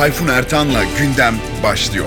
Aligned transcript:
Tayfun 0.00 0.28
Ertan'la 0.28 0.84
gündem 0.98 1.34
başlıyor. 1.62 2.06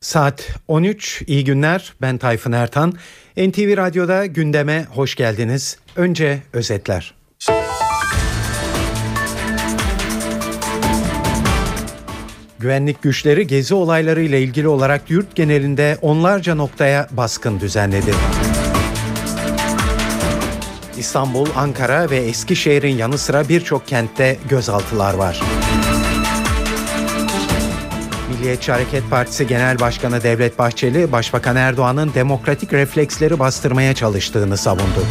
Saat 0.00 0.48
13. 0.68 1.22
İyi 1.26 1.44
günler. 1.44 1.92
Ben 2.00 2.18
Tayfun 2.18 2.52
Ertan. 2.52 2.92
NTV 3.36 3.76
Radyo'da 3.76 4.26
gündeme 4.26 4.86
hoş 4.94 5.14
geldiniz. 5.14 5.78
Önce 5.96 6.38
özetler. 6.52 7.14
Güvenlik 12.58 13.02
güçleri 13.02 13.46
gezi 13.46 13.74
olayları 13.74 14.22
ile 14.22 14.42
ilgili 14.42 14.68
olarak 14.68 15.10
yurt 15.10 15.36
genelinde 15.36 15.98
onlarca 16.02 16.54
noktaya 16.54 17.08
baskın 17.10 17.60
düzenledi. 17.60 18.10
İstanbul, 20.98 21.46
Ankara 21.56 22.10
ve 22.10 22.16
Eskişehir'in 22.16 22.96
yanı 22.96 23.18
sıra 23.18 23.48
birçok 23.48 23.88
kentte 23.88 24.36
gözaltılar 24.48 25.14
var. 25.14 25.40
Milliyetçi 28.30 28.72
Hareket 28.72 29.10
Partisi 29.10 29.46
Genel 29.46 29.80
Başkanı 29.80 30.22
Devlet 30.22 30.58
Bahçeli, 30.58 31.12
Başbakan 31.12 31.56
Erdoğan'ın 31.56 32.14
demokratik 32.14 32.72
refleksleri 32.72 33.38
bastırmaya 33.38 33.94
çalıştığını 33.94 34.56
savundu. 34.56 35.06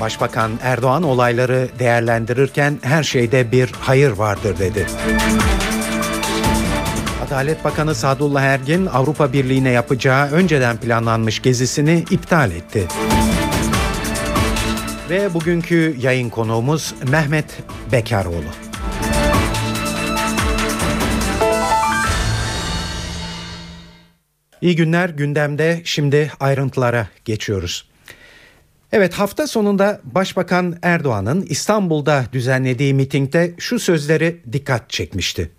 Başbakan 0.00 0.50
Erdoğan 0.62 1.02
olayları 1.02 1.68
değerlendirirken 1.78 2.78
her 2.82 3.02
şeyde 3.02 3.52
bir 3.52 3.72
hayır 3.80 4.10
vardır 4.10 4.58
dedi. 4.58 4.86
Adalet 7.26 7.64
Bakanı 7.64 7.94
Sadullah 7.94 8.42
Ergin 8.42 8.86
Avrupa 8.86 9.32
Birliği'ne 9.32 9.70
yapacağı 9.70 10.30
önceden 10.30 10.76
planlanmış 10.76 11.42
gezisini 11.42 12.04
iptal 12.10 12.50
etti. 12.50 12.88
Ve 15.10 15.34
bugünkü 15.34 15.96
yayın 16.00 16.30
konuğumuz 16.30 16.94
Mehmet 17.10 17.62
Bekaroğlu. 17.92 18.44
İyi 24.60 24.76
günler 24.76 25.08
gündemde 25.08 25.80
şimdi 25.84 26.32
ayrıntılara 26.40 27.08
geçiyoruz. 27.24 27.88
Evet 28.92 29.14
hafta 29.14 29.46
sonunda 29.46 30.00
Başbakan 30.04 30.78
Erdoğan'ın 30.82 31.42
İstanbul'da 31.42 32.24
düzenlediği 32.32 32.94
mitingde 32.94 33.54
şu 33.58 33.78
sözleri 33.78 34.42
dikkat 34.52 34.90
çekmişti. 34.90 35.50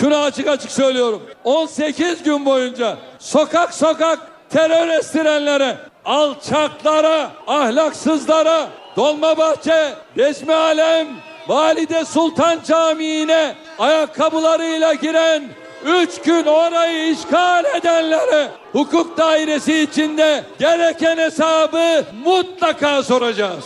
Şunu 0.00 0.16
açık 0.16 0.48
açık 0.48 0.70
söylüyorum. 0.70 1.22
18 1.44 2.22
gün 2.22 2.46
boyunca 2.46 2.96
sokak 3.18 3.74
sokak 3.74 4.18
terör 4.50 4.88
estirenlere, 4.88 5.76
alçaklara, 6.04 7.30
ahlaksızlara, 7.46 8.68
Dolmabahçe, 8.96 9.94
Resmi 10.16 10.54
Alem, 10.54 11.08
Valide 11.48 12.04
Sultan 12.04 12.58
Camii'ne 12.68 13.54
ayakkabılarıyla 13.78 14.94
giren 14.94 15.42
üç 15.84 16.20
gün 16.20 16.46
orayı 16.46 17.12
işgal 17.12 17.64
edenlere 17.64 18.48
hukuk 18.72 19.16
dairesi 19.16 19.78
içinde 19.78 20.44
gereken 20.58 21.16
hesabı 21.16 22.04
mutlaka 22.24 23.02
soracağız. 23.02 23.64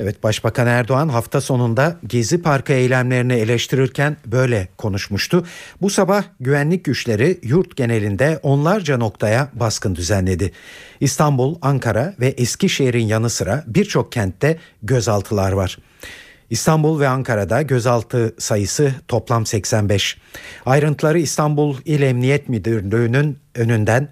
Evet 0.00 0.22
Başbakan 0.22 0.66
Erdoğan 0.66 1.08
hafta 1.08 1.40
sonunda 1.40 1.96
Gezi 2.06 2.42
Parkı 2.42 2.72
eylemlerini 2.72 3.32
eleştirirken 3.32 4.16
böyle 4.26 4.68
konuşmuştu. 4.76 5.46
Bu 5.82 5.90
sabah 5.90 6.24
güvenlik 6.40 6.84
güçleri 6.84 7.38
yurt 7.42 7.76
genelinde 7.76 8.40
onlarca 8.42 8.96
noktaya 8.96 9.50
baskın 9.52 9.94
düzenledi. 9.94 10.52
İstanbul, 11.00 11.56
Ankara 11.62 12.14
ve 12.20 12.26
Eskişehir'in 12.28 13.06
yanı 13.06 13.30
sıra 13.30 13.64
birçok 13.66 14.12
kentte 14.12 14.58
gözaltılar 14.82 15.52
var. 15.52 15.78
İstanbul 16.50 17.00
ve 17.00 17.08
Ankara'da 17.08 17.62
gözaltı 17.62 18.34
sayısı 18.38 18.94
toplam 19.08 19.46
85. 19.46 20.16
Ayrıntıları 20.66 21.18
İstanbul 21.18 21.76
İl 21.84 22.02
Emniyet 22.02 22.48
Müdürlüğü'nün 22.48 23.38
önünden 23.54 24.08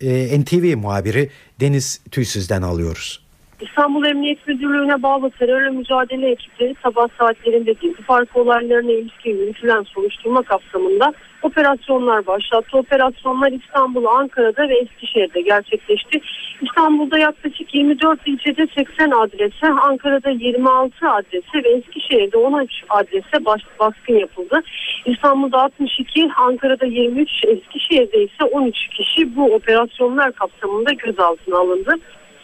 e, 0.00 0.40
NTV 0.40 0.76
muhabiri 0.76 1.30
Deniz 1.60 2.00
Tüysüz'den 2.10 2.62
alıyoruz. 2.62 3.29
İstanbul 3.60 4.04
Emniyet 4.04 4.48
Müdürlüğü'ne 4.48 5.02
bağlı 5.02 5.30
terörle 5.30 5.70
mücadele 5.70 6.30
ekipleri 6.30 6.74
sabah 6.82 7.08
saatlerinde 7.18 7.72
gezi 7.72 8.02
parkı 8.02 8.40
olaylarına 8.40 8.92
ilişkin 8.92 9.38
yürütülen 9.38 9.82
soruşturma 9.82 10.42
kapsamında 10.42 11.12
operasyonlar 11.42 12.26
başlattı. 12.26 12.78
Operasyonlar 12.78 13.52
İstanbul, 13.52 14.04
Ankara'da 14.04 14.68
ve 14.68 14.78
Eskişehir'de 14.78 15.40
gerçekleşti. 15.40 16.20
İstanbul'da 16.62 17.18
yaklaşık 17.18 17.74
24 17.74 18.20
ilçede 18.26 18.66
80 18.76 19.10
adrese, 19.10 19.66
Ankara'da 19.82 20.30
26 20.30 21.10
adrese 21.10 21.64
ve 21.64 21.68
Eskişehir'de 21.68 22.36
13 22.36 22.70
adrese 22.88 23.44
baş, 23.44 23.62
baskın 23.80 24.14
yapıldı. 24.14 24.60
İstanbul'da 25.06 25.62
62, 25.62 26.28
Ankara'da 26.36 26.86
23, 26.86 27.30
Eskişehir'de 27.46 28.24
ise 28.24 28.44
13 28.52 28.88
kişi 28.88 29.36
bu 29.36 29.54
operasyonlar 29.54 30.32
kapsamında 30.32 30.92
gözaltına 30.92 31.58
alındı. 31.58 31.94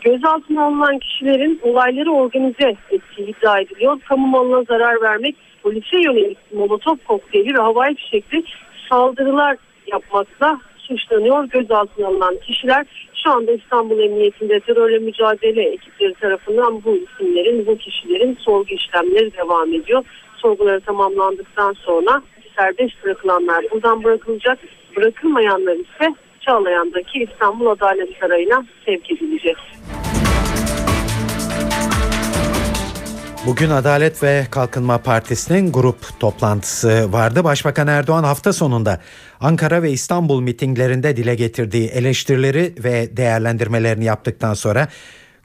Gözaltına 0.06 0.64
alınan 0.64 0.98
kişilerin 0.98 1.60
olayları 1.62 2.10
organize 2.12 2.76
ettiği 2.90 3.30
iddia 3.30 3.60
ediliyor. 3.60 4.00
Kamu 4.08 4.26
malına 4.26 4.62
zarar 4.62 5.02
vermek, 5.02 5.36
polise 5.62 6.00
yönelik 6.00 6.38
molotof 6.54 7.04
kokteyli 7.04 7.54
ve 7.54 7.58
havai 7.58 7.94
fişekli 7.94 8.44
saldırılar 8.90 9.56
yapmakla 9.92 10.60
suçlanıyor. 10.78 11.44
Gözaltına 11.44 12.06
alınan 12.06 12.36
kişiler 12.36 12.86
şu 13.24 13.30
anda 13.30 13.52
İstanbul 13.52 13.98
Emniyetinde 13.98 14.60
terörle 14.60 14.98
mücadele 14.98 15.62
ekipleri 15.62 16.14
tarafından 16.14 16.84
bu 16.84 16.96
isimlerin, 16.96 17.66
bu 17.66 17.78
kişilerin 17.78 18.38
sorgu 18.40 18.74
işlemleri 18.74 19.32
devam 19.36 19.74
ediyor. 19.74 20.04
Sorguları 20.36 20.80
tamamlandıktan 20.80 21.72
sonra 21.72 22.22
serbest 22.56 23.04
bırakılanlar 23.04 23.64
buradan 23.70 24.04
bırakılacak, 24.04 24.58
bırakılmayanlar 24.96 25.74
ise 25.74 26.14
Çağlayan'daki 26.40 27.18
İstanbul 27.18 27.66
Adalet 27.66 28.18
Sarayı'na 28.20 28.66
sevk 28.84 29.10
edilecek. 29.10 29.56
Bugün 33.46 33.70
Adalet 33.70 34.22
ve 34.22 34.46
Kalkınma 34.50 34.98
Partisi'nin 34.98 35.72
grup 35.72 36.20
toplantısı 36.20 37.12
vardı. 37.12 37.44
Başbakan 37.44 37.86
Erdoğan 37.86 38.24
hafta 38.24 38.52
sonunda 38.52 39.00
Ankara 39.40 39.82
ve 39.82 39.90
İstanbul 39.90 40.40
mitinglerinde 40.40 41.16
dile 41.16 41.34
getirdiği 41.34 41.88
eleştirileri 41.88 42.74
ve 42.78 43.16
değerlendirmelerini 43.16 44.04
yaptıktan 44.04 44.54
sonra 44.54 44.88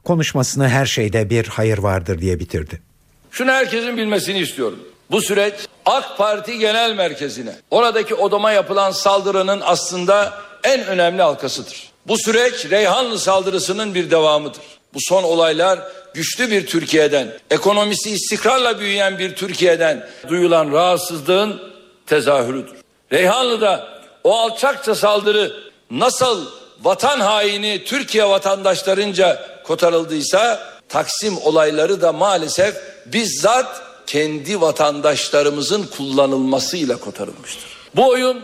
konuşmasını 0.04 0.68
her 0.68 0.86
şeyde 0.86 1.30
bir 1.30 1.46
hayır 1.46 1.78
vardır 1.78 2.20
diye 2.20 2.38
bitirdi. 2.38 2.82
Şunu 3.30 3.50
herkesin 3.50 3.96
bilmesini 3.96 4.38
istiyorum. 4.38 4.78
Bu 5.10 5.20
süreç 5.20 5.54
AK 5.86 6.18
Parti 6.18 6.58
Genel 6.58 6.94
Merkezi'ne, 6.94 7.52
oradaki 7.70 8.14
odama 8.14 8.52
yapılan 8.52 8.90
saldırının 8.90 9.60
aslında 9.64 10.32
en 10.64 10.86
önemli 10.86 11.22
halkasıdır. 11.22 11.90
Bu 12.06 12.18
süreç 12.18 12.70
Reyhanlı 12.70 13.18
saldırısının 13.18 13.94
bir 13.94 14.10
devamıdır. 14.10 14.62
Bu 14.94 14.98
son 15.00 15.22
olaylar 15.22 15.80
güçlü 16.14 16.50
bir 16.50 16.66
Türkiye'den, 16.66 17.32
ekonomisi 17.50 18.10
istikrarla 18.10 18.80
büyüyen 18.80 19.18
bir 19.18 19.34
Türkiye'den 19.34 20.08
duyulan 20.28 20.72
rahatsızlığın 20.72 21.62
tezahürüdür. 22.06 22.76
Reyhanlı'da 23.12 23.88
o 24.24 24.38
alçakça 24.38 24.94
saldırı 24.94 25.52
nasıl 25.90 26.46
vatan 26.82 27.20
haini 27.20 27.84
Türkiye 27.84 28.24
vatandaşlarınca 28.24 29.46
kotarıldıysa 29.64 30.72
Taksim 30.88 31.38
olayları 31.38 32.00
da 32.00 32.12
maalesef 32.12 32.76
bizzat 33.06 33.82
kendi 34.06 34.60
vatandaşlarımızın 34.60 35.86
kullanılmasıyla 35.96 36.96
kotarılmıştır. 36.96 37.64
Bu 37.96 38.08
oyun 38.08 38.42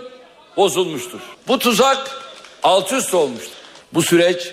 bozulmuştur. 0.56 1.20
Bu 1.48 1.58
tuzak 1.58 2.10
alt 2.62 2.92
üst 2.92 3.14
olmuştur. 3.14 3.52
Bu 3.94 4.02
süreç 4.02 4.52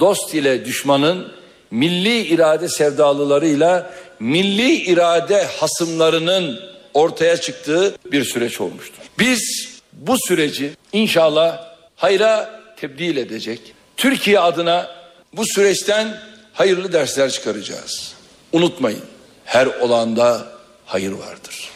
dost 0.00 0.34
ile 0.34 0.64
düşmanın 0.64 1.32
milli 1.70 2.26
irade 2.26 2.68
sevdalılarıyla 2.68 3.90
milli 4.20 4.72
irade 4.72 5.44
hasımlarının 5.44 6.60
ortaya 6.94 7.36
çıktığı 7.36 7.96
bir 8.12 8.24
süreç 8.24 8.60
olmuştur. 8.60 9.02
Biz 9.18 9.68
bu 9.92 10.18
süreci 10.18 10.70
inşallah 10.92 11.66
hayra 11.96 12.60
tebdil 12.76 13.16
edecek. 13.16 13.60
Türkiye 13.96 14.40
adına 14.40 14.90
bu 15.32 15.46
süreçten 15.46 16.20
hayırlı 16.52 16.92
dersler 16.92 17.30
çıkaracağız. 17.30 18.12
Unutmayın 18.52 19.02
her 19.44 19.66
olanda 19.66 20.46
hayır 20.86 21.12
vardır. 21.12 21.70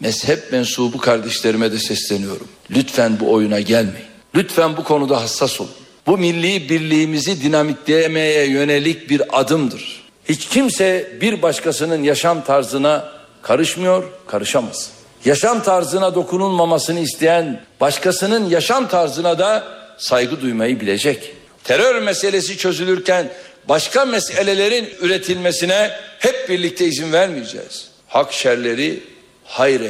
Mezhep 0.00 0.52
mensubu 0.52 0.98
kardeşlerime 0.98 1.72
de 1.72 1.78
sesleniyorum. 1.78 2.48
Lütfen 2.70 3.20
bu 3.20 3.32
oyuna 3.32 3.60
gelmeyin. 3.60 4.06
Lütfen 4.34 4.76
bu 4.76 4.84
konuda 4.84 5.22
hassas 5.22 5.60
olun. 5.60 5.70
Bu 6.10 6.18
milli 6.18 6.68
birliğimizi 6.68 7.42
dinamitleyemeye 7.42 8.46
yönelik 8.46 9.10
bir 9.10 9.40
adımdır. 9.40 10.02
Hiç 10.28 10.48
kimse 10.48 11.12
bir 11.20 11.42
başkasının 11.42 12.02
yaşam 12.02 12.44
tarzına 12.44 13.12
karışmıyor, 13.42 14.04
karışamaz. 14.26 14.90
Yaşam 15.24 15.62
tarzına 15.62 16.14
dokunulmamasını 16.14 17.00
isteyen 17.00 17.60
başkasının 17.80 18.50
yaşam 18.50 18.88
tarzına 18.88 19.38
da 19.38 19.64
saygı 19.98 20.40
duymayı 20.40 20.80
bilecek. 20.80 21.32
Terör 21.64 22.02
meselesi 22.02 22.56
çözülürken 22.56 23.28
başka 23.68 24.04
meselelerin 24.04 24.88
üretilmesine 25.00 25.90
hep 26.18 26.48
birlikte 26.48 26.86
izin 26.86 27.12
vermeyeceğiz. 27.12 27.88
Hak 28.08 28.32
şerleri 28.32 29.02
hayır. 29.44 29.82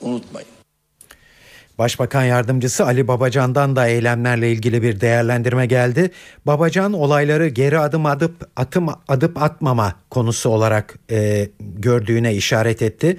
Unutmayın. 0.00 0.53
Başbakan 1.78 2.24
yardımcısı 2.24 2.84
Ali 2.84 3.08
Babacan'dan 3.08 3.76
da 3.76 3.86
eylemlerle 3.86 4.52
ilgili 4.52 4.82
bir 4.82 5.00
değerlendirme 5.00 5.66
geldi. 5.66 6.10
Babacan 6.46 6.92
olayları 6.92 7.48
geri 7.48 7.78
adım 7.78 8.06
atıp 8.06 8.48
atım 8.56 8.88
adıp 9.08 9.42
atmama 9.42 9.94
konusu 10.10 10.50
olarak 10.50 10.98
e, 11.10 11.48
gördüğüne 11.60 12.34
işaret 12.34 12.82
etti. 12.82 13.18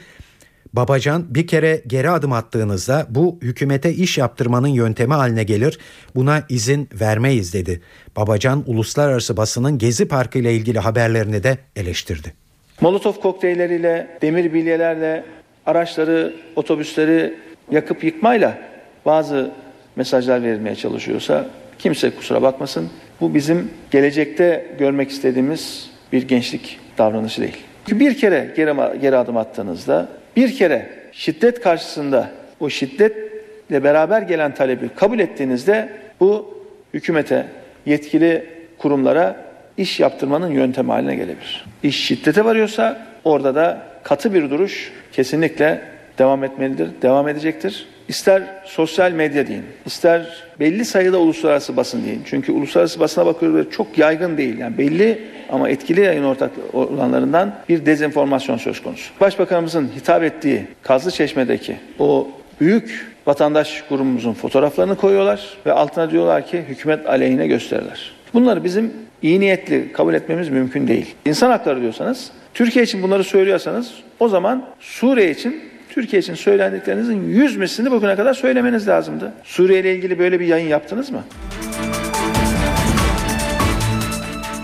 Babacan 0.73 1.35
bir 1.35 1.47
kere 1.47 1.81
geri 1.87 2.09
adım 2.09 2.31
attığınızda 2.31 3.05
bu 3.09 3.39
hükümete 3.41 3.93
iş 3.93 4.17
yaptırmanın 4.17 4.67
yöntemi 4.67 5.13
haline 5.13 5.43
gelir. 5.43 5.79
Buna 6.15 6.43
izin 6.49 6.89
vermeyiz 7.01 7.53
dedi. 7.53 7.81
Babacan 8.15 8.63
uluslararası 8.67 9.37
basının 9.37 9.77
Gezi 9.77 10.07
Parkı 10.07 10.39
ile 10.39 10.53
ilgili 10.53 10.79
haberlerini 10.79 11.43
de 11.43 11.57
eleştirdi. 11.75 12.33
Molotof 12.81 13.21
kokteylleriyle, 13.21 14.17
demir 14.21 14.53
bilyelerle, 14.53 15.23
araçları, 15.65 16.33
otobüsleri 16.55 17.44
yakıp 17.71 18.03
yıkmayla 18.03 18.57
bazı 19.05 19.51
mesajlar 19.95 20.43
verilmeye 20.43 20.75
çalışıyorsa 20.75 21.45
kimse 21.79 22.09
kusura 22.09 22.41
bakmasın. 22.41 22.89
Bu 23.21 23.33
bizim 23.33 23.71
gelecekte 23.91 24.65
görmek 24.79 25.09
istediğimiz 25.09 25.89
bir 26.11 26.27
gençlik 26.27 26.79
davranışı 26.97 27.41
değil. 27.41 27.57
Çünkü 27.87 28.05
bir 28.05 28.17
kere 28.17 28.53
geri, 28.55 28.99
geri 29.01 29.17
adım 29.17 29.37
attığınızda, 29.37 30.07
bir 30.35 30.55
kere 30.55 30.89
şiddet 31.11 31.61
karşısında 31.61 32.31
o 32.59 32.69
şiddetle 32.69 33.83
beraber 33.83 34.21
gelen 34.21 34.53
talebi 34.53 34.89
kabul 34.89 35.19
ettiğinizde 35.19 35.89
bu 36.19 36.59
hükümete, 36.93 37.45
yetkili 37.85 38.45
kurumlara 38.77 39.35
iş 39.77 39.99
yaptırmanın 39.99 40.51
yöntemi 40.51 40.91
haline 40.91 41.15
gelebilir. 41.15 41.65
İş 41.83 42.05
şiddete 42.05 42.45
varıyorsa 42.45 43.07
orada 43.23 43.55
da 43.55 43.81
katı 44.03 44.33
bir 44.33 44.49
duruş 44.49 44.91
kesinlikle 45.11 45.81
devam 46.17 46.43
etmelidir, 46.43 46.89
devam 47.01 47.27
edecektir. 47.27 47.87
İster 48.07 48.43
sosyal 48.65 49.11
medya 49.11 49.47
deyin, 49.47 49.63
ister 49.85 50.43
belli 50.59 50.85
sayıda 50.85 51.17
uluslararası 51.17 51.77
basın 51.77 52.05
deyin. 52.05 52.21
Çünkü 52.25 52.51
uluslararası 52.51 52.99
basına 52.99 53.25
bakıyoruz 53.25 53.57
ve 53.57 53.71
çok 53.71 53.97
yaygın 53.97 54.37
değil. 54.37 54.57
Yani 54.57 54.77
belli 54.77 55.21
ama 55.49 55.69
etkili 55.69 56.01
yayın 56.01 56.23
ortak 56.23 56.51
olanlarından 56.73 57.55
bir 57.69 57.85
dezenformasyon 57.85 58.57
söz 58.57 58.83
konusu. 58.83 59.11
Başbakanımızın 59.21 59.91
hitap 59.95 60.23
ettiği 60.23 60.65
Kazlı 60.81 61.11
Çeşme'deki 61.11 61.75
o 61.99 62.27
büyük 62.61 63.15
vatandaş 63.25 63.83
grubumuzun 63.89 64.33
fotoğraflarını 64.33 64.95
koyuyorlar 64.95 65.57
ve 65.65 65.73
altına 65.73 66.11
diyorlar 66.11 66.47
ki 66.47 66.63
hükümet 66.67 67.07
aleyhine 67.09 67.47
gösterirler. 67.47 68.11
Bunları 68.33 68.63
bizim 68.63 68.93
iyi 69.21 69.39
niyetli 69.39 69.91
kabul 69.93 70.13
etmemiz 70.13 70.49
mümkün 70.49 70.87
değil. 70.87 71.15
İnsan 71.25 71.49
hakları 71.49 71.81
diyorsanız, 71.81 72.31
Türkiye 72.53 72.85
için 72.85 73.03
bunları 73.03 73.23
söylüyorsanız 73.23 73.93
o 74.19 74.29
zaman 74.29 74.65
Suriye 74.79 75.31
için 75.31 75.61
Türkiye 75.95 76.19
için 76.19 76.35
söylendiklerinizin 76.35 77.27
yüz 77.27 77.57
mislini 77.57 77.91
bugüne 77.91 78.15
kadar 78.15 78.33
söylemeniz 78.33 78.87
lazımdı. 78.87 79.33
Suriye 79.43 79.79
ile 79.79 79.95
ilgili 79.95 80.19
böyle 80.19 80.39
bir 80.39 80.45
yayın 80.45 80.67
yaptınız 80.67 81.09
mı? 81.09 81.23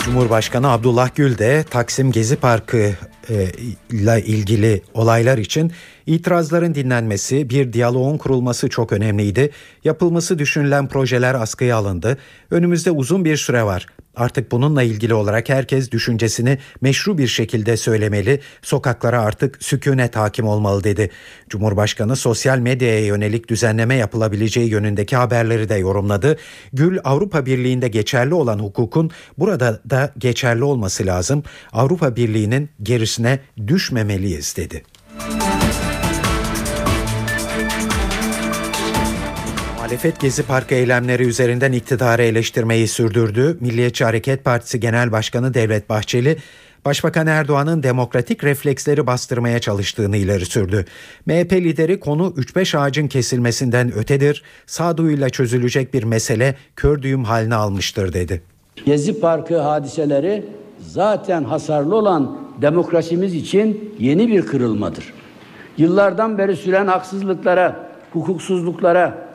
Cumhurbaşkanı 0.05 0.71
Abdullah 0.71 1.09
Gül 1.15 1.37
de 1.37 1.63
Taksim 1.69 2.11
Gezi 2.11 2.35
Parkı 2.35 2.91
e, 3.29 3.47
ile 3.89 4.21
ilgili 4.25 4.81
olaylar 4.93 5.37
için 5.37 5.71
itirazların 6.15 6.75
dinlenmesi, 6.75 7.49
bir 7.49 7.73
diyaloğun 7.73 8.17
kurulması 8.17 8.69
çok 8.69 8.93
önemliydi. 8.93 9.49
Yapılması 9.83 10.39
düşünülen 10.39 10.87
projeler 10.87 11.35
askıya 11.35 11.77
alındı. 11.77 12.17
Önümüzde 12.51 12.91
uzun 12.91 13.25
bir 13.25 13.37
süre 13.37 13.63
var. 13.63 13.87
Artık 14.15 14.51
bununla 14.51 14.83
ilgili 14.83 15.13
olarak 15.13 15.49
herkes 15.49 15.91
düşüncesini 15.91 16.57
meşru 16.81 17.17
bir 17.17 17.27
şekilde 17.27 17.77
söylemeli, 17.77 18.39
sokaklara 18.61 19.21
artık 19.21 19.63
sükunet 19.63 20.15
hakim 20.15 20.47
olmalı 20.47 20.83
dedi. 20.83 21.09
Cumhurbaşkanı 21.49 22.15
sosyal 22.15 22.57
medyaya 22.57 23.05
yönelik 23.05 23.49
düzenleme 23.49 23.95
yapılabileceği 23.95 24.69
yönündeki 24.69 25.15
haberleri 25.15 25.69
de 25.69 25.75
yorumladı. 25.75 26.37
Gül 26.73 26.99
Avrupa 27.03 27.45
Birliği'nde 27.45 27.87
geçerli 27.87 28.33
olan 28.33 28.59
hukukun 28.59 29.11
burada 29.37 29.81
da 29.89 30.13
geçerli 30.17 30.63
olması 30.63 31.05
lazım. 31.05 31.43
Avrupa 31.73 32.15
Birliği'nin 32.15 32.69
gerisine 32.83 33.39
düşmemeliyiz 33.67 34.57
dedi. 34.57 34.83
Muhalefet 39.91 40.19
Gezi 40.19 40.43
Parkı 40.43 40.75
eylemleri 40.75 41.23
üzerinden 41.23 41.71
iktidarı 41.71 42.23
eleştirmeyi 42.23 42.87
sürdürdü. 42.87 43.57
Milliyetçi 43.59 44.03
Hareket 44.03 44.43
Partisi 44.43 44.79
Genel 44.79 45.11
Başkanı 45.11 45.53
Devlet 45.53 45.89
Bahçeli, 45.89 46.37
Başbakan 46.85 47.27
Erdoğan'ın 47.27 47.83
demokratik 47.83 48.43
refleksleri 48.43 49.07
bastırmaya 49.07 49.59
çalıştığını 49.59 50.17
ileri 50.17 50.45
sürdü. 50.45 50.85
MHP 51.25 51.53
lideri 51.53 51.99
konu 51.99 52.33
3-5 52.37 52.77
ağacın 52.77 53.07
kesilmesinden 53.07 53.93
ötedir, 53.93 54.43
sağduyuyla 54.65 55.29
çözülecek 55.29 55.93
bir 55.93 56.03
mesele 56.03 56.55
kör 56.75 57.01
düğüm 57.01 57.23
haline 57.23 57.55
almıştır 57.55 58.13
dedi. 58.13 58.41
Gezi 58.85 59.19
Parkı 59.19 59.59
hadiseleri 59.59 60.45
zaten 60.79 61.43
hasarlı 61.43 61.95
olan 61.95 62.37
demokrasimiz 62.61 63.33
için 63.33 63.95
yeni 63.99 64.27
bir 64.27 64.45
kırılmadır. 64.45 65.13
Yıllardan 65.77 66.37
beri 66.37 66.55
süren 66.55 66.87
haksızlıklara, 66.87 67.89
hukuksuzluklara, 68.13 69.30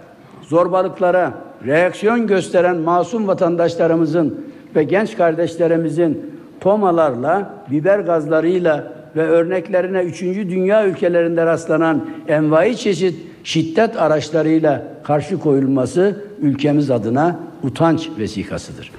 zorbalıklara 0.49 1.35
reaksiyon 1.67 2.27
gösteren 2.27 2.77
masum 2.77 3.27
vatandaşlarımızın 3.27 4.47
ve 4.77 4.85
genç 4.85 5.17
kardeşlerimizin 5.17 6.41
tomalarla, 6.61 7.55
biber 7.71 7.99
gazlarıyla 7.99 8.93
ve 9.17 9.23
örneklerine 9.23 10.03
3. 10.03 10.23
dünya 10.23 10.87
ülkelerinde 10.87 11.47
rastlanan 11.47 12.11
envai 12.29 12.77
çeşit 12.77 13.17
şiddet 13.45 13.97
araçlarıyla 13.97 14.83
karşı 15.05 15.39
koyulması 15.39 16.25
ülkemiz 16.41 16.91
adına 16.91 17.41
utanç 17.63 18.09
vesikasıdır. 18.19 18.93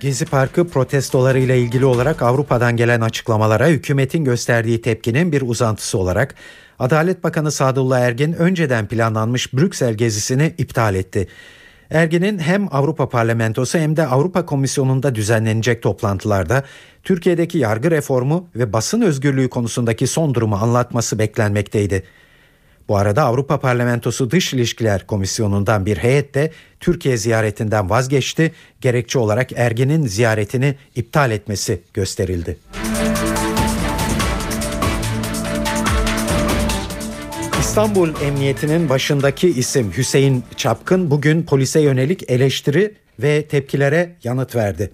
Gezi 0.00 0.26
Parkı 0.26 0.68
protestoları 0.68 1.38
ile 1.38 1.58
ilgili 1.58 1.84
olarak 1.84 2.22
Avrupa'dan 2.22 2.76
gelen 2.76 3.00
açıklamalara 3.00 3.66
hükümetin 3.68 4.24
gösterdiği 4.24 4.80
tepkinin 4.80 5.32
bir 5.32 5.42
uzantısı 5.42 5.98
olarak 5.98 6.34
Adalet 6.78 7.24
Bakanı 7.24 7.50
Sadullah 7.50 8.00
Ergin 8.00 8.32
önceden 8.32 8.86
planlanmış 8.86 9.54
Brüksel 9.54 9.94
gezisini 9.94 10.54
iptal 10.58 10.94
etti. 10.94 11.28
Ergin'in 11.90 12.38
hem 12.38 12.68
Avrupa 12.70 13.08
Parlamentosu 13.08 13.78
hem 13.78 13.96
de 13.96 14.06
Avrupa 14.06 14.46
Komisyonu'nda 14.46 15.14
düzenlenecek 15.14 15.82
toplantılarda 15.82 16.62
Türkiye'deki 17.02 17.58
yargı 17.58 17.90
reformu 17.90 18.48
ve 18.56 18.72
basın 18.72 19.00
özgürlüğü 19.00 19.48
konusundaki 19.48 20.06
son 20.06 20.34
durumu 20.34 20.56
anlatması 20.56 21.18
beklenmekteydi. 21.18 22.02
Bu 22.88 22.96
arada 22.96 23.24
Avrupa 23.24 23.60
Parlamentosu 23.60 24.30
Dış 24.30 24.54
İlişkiler 24.54 25.06
Komisyonu'ndan 25.06 25.86
bir 25.86 25.96
heyet 25.96 26.34
de 26.34 26.50
Türkiye 26.80 27.16
ziyaretinden 27.16 27.90
vazgeçti. 27.90 28.52
Gerekçe 28.80 29.18
olarak 29.18 29.52
Ergin'in 29.52 30.06
ziyaretini 30.06 30.74
iptal 30.96 31.30
etmesi 31.30 31.82
gösterildi. 31.94 32.56
İstanbul 37.76 38.08
Emniyeti'nin 38.22 38.88
başındaki 38.88 39.48
isim 39.48 39.92
Hüseyin 39.96 40.44
Çapkın 40.56 41.10
bugün 41.10 41.42
polise 41.42 41.80
yönelik 41.80 42.30
eleştiri 42.30 42.94
ve 43.18 43.46
tepkilere 43.46 44.16
yanıt 44.24 44.54
verdi. 44.56 44.90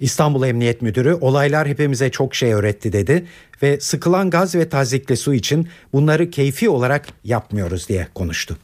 İstanbul 0.00 0.46
Emniyet 0.46 0.82
Müdürü 0.82 1.14
olaylar 1.14 1.68
hepimize 1.68 2.10
çok 2.10 2.34
şey 2.34 2.52
öğretti 2.52 2.92
dedi 2.92 3.26
ve 3.62 3.80
sıkılan 3.80 4.30
gaz 4.30 4.54
ve 4.54 4.68
tazikli 4.68 5.16
su 5.16 5.34
için 5.34 5.68
bunları 5.92 6.30
keyfi 6.30 6.68
olarak 6.68 7.06
yapmıyoruz 7.24 7.88
diye 7.88 8.08
konuştu. 8.14 8.56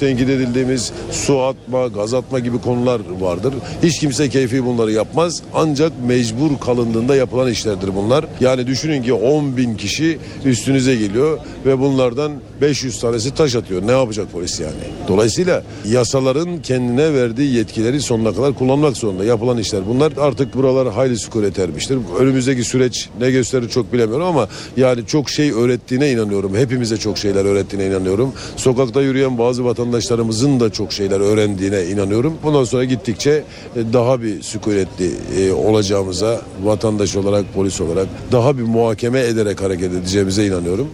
Tenkit 0.00 0.28
edildiğimiz 0.28 0.92
su 1.12 1.40
atma, 1.40 1.86
gaz 1.86 2.14
atma 2.14 2.38
gibi 2.38 2.60
konular 2.60 3.00
vardır. 3.20 3.54
Hiç 3.82 3.98
kimse 4.00 4.28
keyfi 4.28 4.66
bunları 4.66 4.92
yapmaz. 4.92 5.42
Ancak 5.54 5.92
mecbur 6.06 6.58
kalındığında 6.60 7.16
yapılan 7.16 7.50
işlerdir 7.50 7.90
bunlar. 7.96 8.24
Yani 8.40 8.66
düşünün 8.66 9.02
ki 9.02 9.12
10 9.12 9.56
bin 9.56 9.74
kişi 9.74 10.18
üstünüze 10.44 10.96
geliyor 10.96 11.38
ve 11.66 11.78
bunlardan 11.78 12.32
500 12.60 13.00
tanesi 13.00 13.34
taş 13.34 13.54
atıyor. 13.54 13.86
Ne 13.86 13.92
yapacak 13.92 14.32
polis 14.32 14.60
yani? 14.60 14.72
Dolayısıyla 15.08 15.62
yasaların 15.84 16.62
kendine 16.62 17.14
verdiği 17.14 17.54
yetkileri 17.54 18.00
sonuna 18.00 18.32
kadar 18.32 18.54
kullanmak 18.54 18.96
zorunda. 18.96 19.24
Yapılan 19.24 19.58
işler 19.58 19.80
bunlar. 19.88 20.12
Artık 20.20 20.54
buralar 20.54 20.92
hayli 20.92 21.16
sükunet 21.16 21.58
ermiştir. 21.58 21.98
Önümüzdeki 22.18 22.64
süreç 22.64 23.08
ne 23.20 23.30
gösterir 23.30 23.68
çok 23.68 23.92
bilemiyorum 23.92 24.26
ama 24.26 24.48
yani 24.76 25.06
çok 25.06 25.30
şey 25.30 25.50
öğrettiğine 25.52 26.10
inanıyorum. 26.10 26.56
Hepimize 26.56 26.96
çok 26.96 27.18
şeyler 27.18 27.44
öğrettiğine 27.44 27.86
inanıyorum. 27.86 28.32
Sokakta 28.56 29.02
yürüyen 29.02 29.38
bazı 29.38 29.64
vatandaşlarımızın 29.88 30.60
da 30.60 30.72
çok 30.72 30.92
şeyler 30.92 31.20
öğrendiğine 31.20 31.84
inanıyorum. 31.84 32.38
Bundan 32.42 32.64
sonra 32.64 32.84
gittikçe 32.84 33.44
daha 33.92 34.22
bir 34.22 34.42
sükunetli 34.42 35.10
e, 35.38 35.52
olacağımıza 35.52 36.40
vatandaş 36.62 37.16
olarak, 37.16 37.54
polis 37.54 37.80
olarak 37.80 38.06
daha 38.32 38.58
bir 38.58 38.62
muhakeme 38.62 39.20
ederek 39.20 39.62
hareket 39.62 39.92
edeceğimize 39.92 40.46
inanıyorum. 40.46 40.88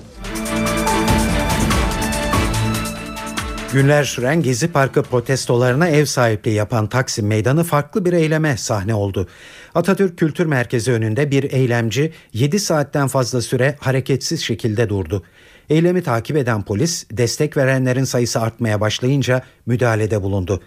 Günler 3.73 4.05
süren 4.05 4.43
Gezi 4.43 4.69
Parkı 4.69 5.03
protestolarına 5.03 5.89
ev 5.89 6.05
sahipliği 6.05 6.55
yapan 6.55 6.87
Taksim 6.87 7.27
Meydanı 7.27 7.65
farklı 7.65 8.05
bir 8.05 8.13
eyleme 8.13 8.57
sahne 8.57 8.95
oldu. 8.95 9.29
Atatürk 9.75 10.19
Kültür 10.19 10.47
Merkezi 10.47 10.93
önünde 10.93 11.31
bir 11.31 11.53
eylemci 11.53 12.13
7 12.33 12.59
saatten 12.59 13.09
fazla 13.09 13.43
süre 13.43 13.77
hareketsiz 13.81 14.41
şekilde 14.41 14.89
durdu. 14.89 15.23
Eylemi 15.71 16.03
takip 16.03 16.37
eden 16.37 16.63
polis 16.63 17.07
destek 17.13 17.57
verenlerin 17.57 18.05
sayısı 18.05 18.41
artmaya 18.41 18.81
başlayınca 18.81 19.43
müdahalede 19.67 20.23
bulundu. 20.23 20.61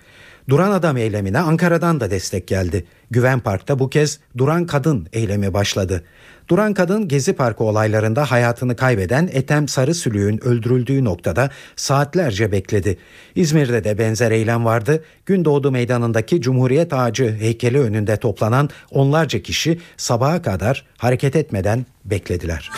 Duran 0.49 0.71
Adam 0.71 0.97
eylemine 0.97 1.39
Ankara'dan 1.39 1.99
da 1.99 2.11
destek 2.11 2.47
geldi. 2.47 2.85
Güven 3.11 3.39
Park'ta 3.39 3.79
bu 3.79 3.89
kez 3.89 4.19
Duran 4.37 4.65
Kadın 4.65 5.07
eylemi 5.13 5.53
başladı. 5.53 6.03
Duran 6.49 6.73
Kadın 6.73 7.07
Gezi 7.07 7.33
Parkı 7.33 7.63
olaylarında 7.63 8.31
hayatını 8.31 8.75
kaybeden 8.75 9.29
Etem 9.33 9.67
Sarısülüğün 9.67 10.43
öldürüldüğü 10.43 11.03
noktada 11.03 11.49
saatlerce 11.75 12.51
bekledi. 12.51 12.97
İzmir'de 13.35 13.83
de 13.83 13.97
benzer 13.97 14.31
eylem 14.31 14.65
vardı. 14.65 15.03
Gündoğdu 15.25 15.71
Meydanı'ndaki 15.71 16.41
Cumhuriyet 16.41 16.93
Ağacı 16.93 17.35
heykeli 17.39 17.79
önünde 17.79 18.17
toplanan 18.17 18.69
onlarca 18.91 19.39
kişi 19.39 19.79
sabaha 19.97 20.41
kadar 20.41 20.85
hareket 20.97 21.35
etmeden 21.35 21.85
beklediler. 22.05 22.71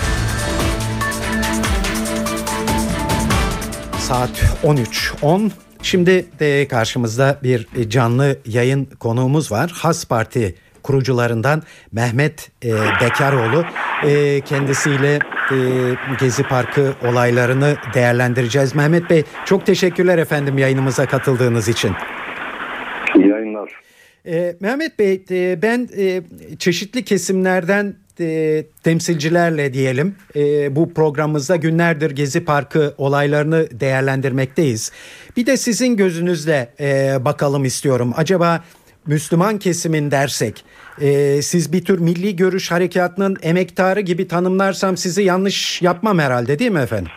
Saat 4.10 4.44
13.10 4.64 5.52
Şimdi 5.82 6.26
de 6.40 6.68
karşımızda 6.68 7.40
bir 7.44 7.90
canlı 7.90 8.38
yayın 8.46 8.86
konuğumuz 8.86 9.52
var. 9.52 9.72
Has 9.76 10.06
Parti 10.06 10.56
kurucularından 10.84 11.64
Mehmet 11.92 12.52
e, 12.66 12.70
Bekaroğlu. 13.02 13.66
E, 14.08 14.42
kendisiyle 14.42 15.20
e, 15.52 15.58
Gezi 16.20 16.44
Parkı 16.44 16.94
olaylarını 17.08 17.78
değerlendireceğiz. 17.94 18.76
Mehmet 18.76 19.10
Bey 19.10 19.24
çok 19.46 19.66
teşekkürler 19.66 20.18
efendim 20.18 20.58
yayınımıza 20.58 21.06
katıldığınız 21.06 21.68
için. 21.68 21.92
İyi 23.16 23.28
yayınlar. 23.28 23.72
E, 24.26 24.56
Mehmet 24.60 25.00
Bey 25.00 25.24
e, 25.32 25.62
ben 25.62 25.90
e, 25.98 26.22
çeşitli 26.60 27.04
kesimlerden 27.04 27.96
e, 28.20 28.66
temsilcilerle 28.84 29.74
diyelim 29.74 30.16
e, 30.36 30.76
bu 30.76 30.94
programımızda 30.94 31.56
günlerdir 31.56 32.12
Gezi 32.12 32.46
Parkı 32.46 32.94
olaylarını 32.98 33.68
değerlendirmekteyiz. 33.80 34.92
Bir 35.38 35.46
de 35.46 35.58
sizin 35.58 35.98
gözünüzle 35.98 36.70
e, 36.80 37.18
bakalım 37.26 37.66
istiyorum. 37.66 38.14
Acaba 38.16 38.64
Müslüman 39.08 39.58
kesimin 39.58 40.12
dersek 40.12 40.66
e, 41.02 41.42
siz 41.42 41.74
bir 41.74 41.86
tür 41.86 42.00
milli 42.00 42.36
görüş 42.36 42.72
harekatının 42.72 43.38
emektarı 43.42 44.00
gibi 44.00 44.28
tanımlarsam 44.28 44.98
sizi 44.98 45.24
yanlış 45.24 45.82
yapmam 45.82 46.20
herhalde 46.20 46.60
değil 46.60 46.72
mi 46.72 46.80
efendim? 46.80 47.12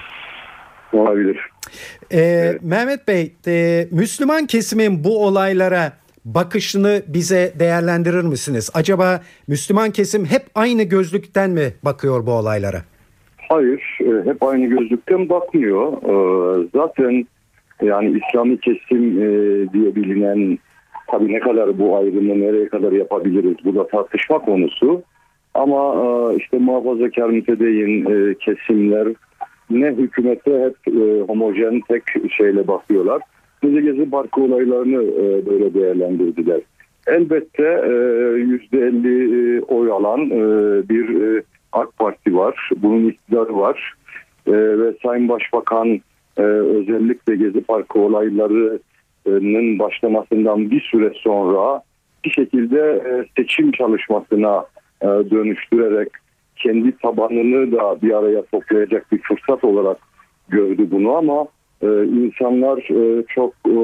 Olabilir. 0.93 1.37
E, 2.11 2.21
evet. 2.21 2.63
Mehmet 2.63 3.09
Bey 3.09 3.33
e, 3.47 3.89
Müslüman 3.91 4.47
kesimin 4.47 5.05
bu 5.05 5.27
olaylara 5.27 5.93
bakışını 6.25 7.03
bize 7.09 7.53
değerlendirir 7.59 8.23
misiniz? 8.25 8.71
Acaba 8.75 9.21
Müslüman 9.49 9.91
kesim 9.91 10.25
hep 10.25 10.43
aynı 10.55 10.83
gözlükten 10.83 11.51
mi 11.51 11.75
bakıyor 11.83 12.27
bu 12.27 12.33
olaylara? 12.33 12.83
Hayır, 13.49 13.99
e, 14.01 14.31
hep 14.31 14.43
aynı 14.43 14.67
gözlükten 14.67 15.29
bakmıyor. 15.29 15.93
E, 15.93 16.69
zaten 16.75 17.27
yani 17.83 18.19
İslami 18.19 18.61
kesim 18.61 19.23
e, 19.23 19.27
diye 19.73 19.95
bilinen 19.95 20.59
tabii 21.11 21.33
ne 21.33 21.41
kadar 21.41 21.79
bu 21.79 21.97
ayrımı 21.97 22.41
nereye 22.41 22.69
kadar 22.69 22.93
yapabiliriz 22.93 23.57
bu 23.65 23.75
da 23.75 23.87
tartışma 23.87 24.39
konusu. 24.39 25.03
Ama 25.55 25.95
işte 26.39 26.59
muhafazakar 26.59 27.29
mütedeyin 27.29 28.05
kesimler 28.35 29.09
ne 29.71 29.87
hükümete 29.87 30.61
hep 30.61 30.95
homojen 31.29 31.81
tek 31.89 32.03
şeyle 32.37 32.69
bakıyorlar 32.69 33.23
Gezi 33.63 33.83
Gezi 33.83 34.11
Parkı 34.11 34.41
olaylarını 34.41 35.03
e, 35.03 35.47
böyle 35.47 35.75
değerlendirdiler. 35.75 36.61
Elbette 37.07 37.63
yüzde 38.37 38.79
50 38.79 39.57
e, 39.59 39.61
oy 39.61 39.93
alan 39.93 40.21
e, 40.21 40.41
bir 40.89 41.23
e, 41.23 41.43
AK 41.73 41.97
Parti 41.99 42.37
var. 42.37 42.71
Bunun 42.77 43.09
iktidarı 43.09 43.57
var. 43.57 43.95
E, 44.47 44.53
ve 44.53 44.93
Sayın 45.03 45.29
Başbakan 45.29 46.01
e, 46.37 46.43
özellikle 46.43 47.37
Gezi 47.37 47.61
Parkı 47.61 47.99
olaylarının 47.99 49.79
başlamasından 49.79 50.71
bir 50.71 50.81
süre 50.81 51.13
sonra 51.15 51.83
bir 52.25 52.31
şekilde 52.31 52.81
e, 52.81 53.25
seçim 53.37 53.73
çalışmasına 53.73 54.65
e, 55.03 55.07
dönüştürerek 55.07 56.09
kendi 56.57 56.97
tabanını 56.97 57.73
da 57.73 58.03
bir 58.03 58.13
araya 58.19 58.43
toplayacak 58.43 59.13
bir 59.13 59.19
fırsat 59.23 59.65
olarak 59.65 59.99
gördü 60.49 60.89
bunu 60.91 61.17
ama 61.17 61.47
e, 61.83 62.05
insanlar 62.05 62.79
e, 62.79 63.25
çok 63.35 63.55
e, 63.67 63.77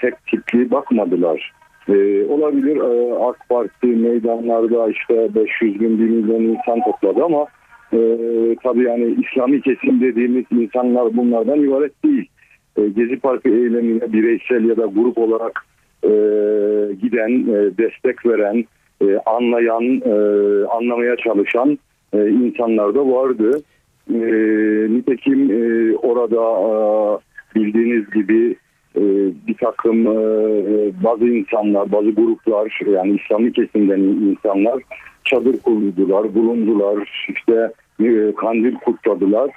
tek 0.00 0.26
tipli 0.26 0.70
bakmadılar. 0.70 1.52
E, 1.88 2.24
olabilir 2.24 2.76
e, 2.76 3.14
AK 3.14 3.48
Parti 3.48 3.86
meydanlarda 3.86 4.88
işte 4.90 5.34
500 5.34 5.80
bin 5.80 5.98
1 5.98 6.04
milyon 6.04 6.42
insan 6.42 6.80
topladı 6.84 7.24
ama 7.24 7.46
e, 7.92 7.98
tabii 8.62 8.84
yani 8.84 9.16
İslami 9.24 9.60
kesim 9.62 10.00
dediğimiz 10.00 10.44
insanlar 10.50 11.16
bunlardan 11.16 11.60
ibaret 11.60 12.04
değil. 12.04 12.28
E, 12.76 12.88
Gezi 12.88 13.20
Parkı 13.20 13.48
eylemine 13.48 14.12
bireysel 14.12 14.64
ya 14.64 14.76
da 14.76 14.86
grup 14.86 15.18
olarak 15.18 15.66
e, 16.02 16.10
giden, 17.02 17.30
e, 17.30 17.78
destek 17.78 18.26
veren, 18.26 18.64
e, 19.02 19.18
anlayan, 19.26 20.00
e, 20.04 20.14
anlamaya 20.66 21.16
çalışan 21.16 21.78
e, 22.12 22.28
insanlar 22.28 22.94
da 22.94 23.08
vardı. 23.08 23.62
E, 24.10 24.18
nitekim 24.90 25.50
e, 25.50 25.96
orada 25.96 26.40
bildiğiniz 27.56 28.10
gibi 28.10 28.56
e, 28.96 29.02
bir 29.48 29.54
takım 29.54 30.06
e, 30.06 30.16
bazı 31.04 31.24
insanlar, 31.24 31.92
bazı 31.92 32.10
gruplar 32.10 32.80
yani 32.86 33.18
İslami 33.22 33.52
kesimden 33.52 34.00
insanlar 34.00 34.82
çadır 35.24 35.58
kurdular, 35.58 36.34
bulundular, 36.34 37.26
işte 37.28 37.72
e, 38.04 38.34
kandil 38.34 38.74
kutladılar, 38.74 39.50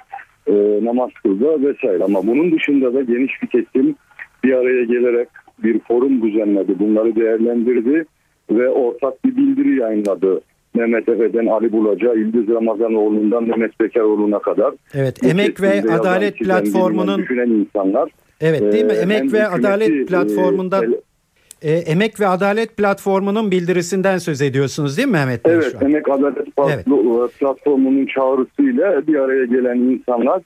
e, 0.46 0.54
namaz 0.84 1.10
kıldı 1.22 1.62
vesaire. 1.62 2.04
Ama 2.04 2.26
bunun 2.26 2.52
dışında 2.52 2.94
da 2.94 3.02
geniş 3.02 3.42
bir 3.42 3.48
kesim 3.48 3.94
bir 4.44 4.52
araya 4.52 4.84
gelerek 4.84 5.28
bir 5.58 5.78
forum 5.78 6.22
düzenledi. 6.22 6.78
Bunları 6.78 7.16
değerlendirdi 7.16 8.04
ve 8.50 8.68
ortak 8.68 9.24
bir 9.24 9.36
bildiri 9.36 9.76
yayınladı. 9.76 10.40
Mehmet 10.74 11.08
Efe'den 11.08 11.46
Ali 11.46 11.72
Bulaca, 11.72 12.14
İldiz 12.14 12.48
Ramazanoğlu'ndan 12.48 13.44
Mehmet 13.44 13.80
Bekaroğlu'na 13.80 14.38
kadar. 14.38 14.74
Evet, 14.94 15.24
Emek 15.24 15.62
ve 15.62 15.82
Adalet 15.92 16.38
Platformu'nun 16.38 17.18
düşünen 17.18 17.50
insanlar. 17.50 18.10
Evet, 18.40 18.72
değil 18.72 18.84
mi? 18.84 18.92
E, 18.92 18.96
Emek 18.96 19.32
ve 19.32 19.46
Adalet 19.46 20.08
Platformu'ndan 20.08 20.94
e, 21.62 21.72
Emek 21.72 22.20
ve 22.20 22.26
Adalet 22.26 22.76
Platformu'nun 22.76 23.50
bildirisinden 23.50 24.18
söz 24.18 24.42
ediyorsunuz 24.42 24.96
değil 24.96 25.08
mi 25.08 25.12
Mehmet 25.12 25.44
Bey? 25.44 25.54
Evet, 25.54 25.76
Emek 25.82 26.08
Adalet 26.08 26.46
evet. 26.68 26.86
Platformu'nun 27.38 28.06
çağrısıyla 28.06 29.06
bir 29.06 29.14
araya 29.14 29.44
gelen 29.44 29.76
insanlar 29.76 30.42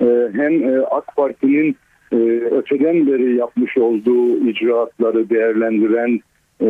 e, 0.00 0.28
hem 0.32 0.70
e, 0.70 0.80
AK 0.80 1.16
Parti'nin 1.16 1.76
e, 2.12 2.16
öteden 2.50 3.06
beri 3.06 3.36
yapmış 3.36 3.78
olduğu 3.78 4.48
icraatları 4.48 5.30
değerlendiren 5.30 6.20
e, 6.60 6.68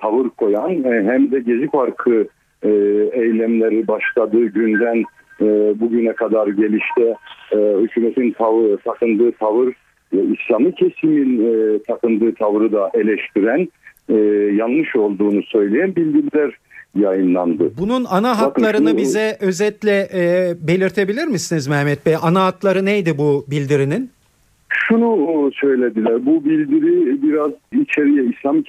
tavır 0.00 0.28
koyan 0.28 0.84
e, 0.84 1.04
hem 1.04 1.30
de 1.30 1.40
Gezi 1.40 1.66
Parkı 1.66 2.26
e, 2.62 2.68
eylemleri 3.12 3.88
başladığı 3.88 4.46
günden 4.46 5.04
e, 5.40 5.46
bugüne 5.80 6.12
kadar 6.12 6.46
gelişte 6.46 7.14
e, 7.52 7.56
hükümetin 7.56 8.30
tavır, 8.30 8.76
takındığı 8.76 9.32
tavır 9.32 9.68
e, 10.12 10.18
İslami 10.34 10.74
kesimin 10.74 11.44
e, 11.44 11.78
takındığı 11.82 12.34
tavrı 12.34 12.72
da 12.72 12.90
eleştiren 12.94 13.68
e, 14.08 14.14
yanlış 14.54 14.96
olduğunu 14.96 15.42
söyleyen 15.42 15.96
bildiriler 15.96 16.54
yayınlandı. 16.94 17.72
Bunun 17.78 18.04
ana 18.04 18.40
hatlarını 18.40 18.84
Bakın, 18.84 18.98
bize 18.98 19.36
özetle 19.40 20.08
e, 20.14 20.54
belirtebilir 20.68 21.26
misiniz 21.26 21.68
Mehmet 21.68 22.06
Bey? 22.06 22.14
Ana 22.22 22.44
hatları 22.44 22.84
neydi 22.84 23.18
bu 23.18 23.44
bildirinin? 23.50 24.10
Şunu 24.68 25.50
söylediler. 25.54 26.26
Bu 26.26 26.44
bildiri 26.44 27.22
biraz 27.22 27.50
içeriye 27.82 28.24
İslam 28.24 28.62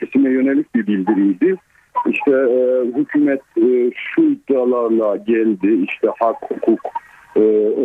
kesime 0.00 0.30
yönelik 0.30 0.74
bir 0.74 0.86
bildiriydi. 0.86 1.56
İşte 2.10 2.30
e, 2.30 2.84
hükümet 2.98 3.40
e, 3.56 3.90
şu 3.94 4.22
iddialarla 4.22 5.16
geldi. 5.16 5.84
İşte 5.88 6.08
hak, 6.20 6.36
hukuk, 6.50 6.80
e, 7.36 7.40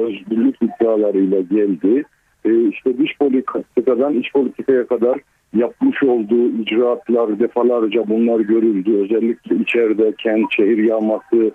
özgürlük 0.06 0.56
iddialarıyla 0.62 1.40
geldi. 1.40 2.04
E, 2.46 2.68
işte 2.68 2.98
dış 2.98 3.18
politikadan 3.18 4.14
iç 4.14 4.34
politikaya 4.34 4.88
kadar 4.88 5.20
yapmış 5.54 6.04
olduğu 6.04 6.48
icraatlar 6.62 7.40
defalarca 7.40 8.08
bunlar 8.08 8.40
görüldü. 8.40 8.98
Özellikle 8.98 9.56
içeride 9.56 10.14
kent, 10.18 10.46
şehir 10.52 10.78
yağması, 10.78 11.52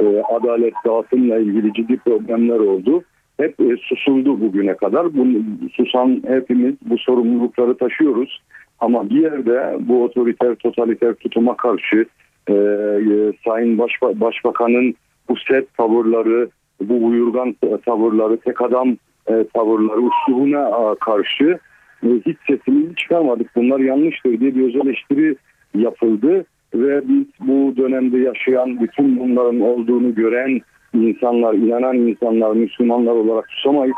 e, 0.00 0.22
adalet 0.34 0.74
dağıtımla 0.86 1.38
ilgili 1.38 1.72
ciddi 1.72 1.96
problemler 1.96 2.58
oldu. 2.58 3.02
Hep 3.40 3.60
e, 3.60 3.76
susuldu 3.76 4.40
bugüne 4.40 4.76
kadar. 4.76 5.14
Bu, 5.14 5.26
susan 5.72 6.22
hepimiz 6.26 6.74
bu 6.90 6.98
sorumlulukları 6.98 7.76
taşıyoruz. 7.76 8.40
Ama 8.80 9.10
bir 9.10 9.22
yerde 9.22 9.76
bu 9.80 10.04
otoriter, 10.04 10.54
totaliter 10.54 11.14
tutuma 11.14 11.56
karşı 11.56 12.06
e, 12.48 12.52
e, 12.52 13.32
Sayın 13.44 13.78
Başba 13.78 14.20
Başbakan'ın 14.20 14.94
bu 15.28 15.34
set 15.36 15.74
tavırları, 15.76 16.48
bu 16.80 17.06
uyurgan 17.06 17.56
tavırları, 17.84 18.36
tek 18.36 18.60
adam 18.62 18.96
e, 19.26 19.44
tavırları, 19.54 20.00
uslubuna 20.00 20.94
karşı 20.94 21.58
e, 22.02 22.08
hiç 22.26 22.36
sesimizi 22.46 22.94
çıkarmadık. 22.94 23.56
Bunlar 23.56 23.80
yanlıştır 23.80 24.40
diye 24.40 24.54
bir 24.54 24.68
öz 24.68 24.76
eleştiri 24.76 25.36
yapıldı 25.74 26.44
ve 26.74 27.08
biz 27.08 27.26
bu 27.40 27.76
dönemde 27.76 28.18
yaşayan 28.18 28.80
bütün 28.80 29.18
bunların 29.20 29.60
olduğunu 29.60 30.14
gören 30.14 30.60
insanlar, 30.94 31.54
inanan 31.54 31.96
insanlar, 31.96 32.52
Müslümanlar 32.52 33.12
olarak 33.12 33.50
susamayız. 33.50 33.96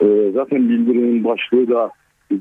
E, 0.00 0.06
zaten 0.34 0.68
bildirinin 0.68 1.24
başlığı 1.24 1.70
da 1.70 1.90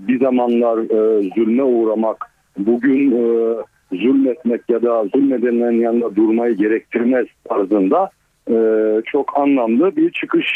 bir 0.08 0.20
zamanlar 0.20 0.78
e, 0.78 1.30
zulme 1.36 1.64
uğramak, 1.64 2.26
bugün 2.58 3.12
e, 3.12 3.56
zulmetmek 3.92 4.62
ya 4.70 4.82
da 4.82 5.06
zulmedenlerin 5.16 5.82
yanında 5.82 6.16
durmayı 6.16 6.56
gerektirmez 6.56 7.28
tarzında 7.50 8.10
e, 8.50 8.56
çok 9.06 9.40
anlamlı 9.40 9.96
bir 9.96 10.12
çıkış 10.12 10.48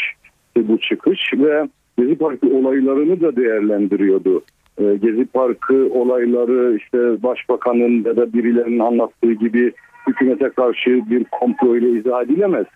bu 0.56 0.78
çıkış 0.78 1.20
ve 1.34 1.68
Gezi 1.98 2.18
Parkı 2.18 2.46
olaylarını 2.46 3.20
da 3.20 3.36
değerlendiriyordu. 3.36 4.42
E, 4.78 4.84
Gezi 5.02 5.26
Parkı 5.26 5.88
olayları 5.92 6.76
işte 6.76 7.22
başbakanın 7.22 8.04
ya 8.04 8.16
da 8.16 8.32
birilerinin 8.32 8.78
anlattığı 8.78 9.32
gibi 9.32 9.72
hükümete 10.08 10.48
karşı 10.48 10.90
bir 11.10 11.24
komplo 11.24 11.76
ile 11.76 11.98
izah 11.98 12.22
edilemez. 12.22 12.66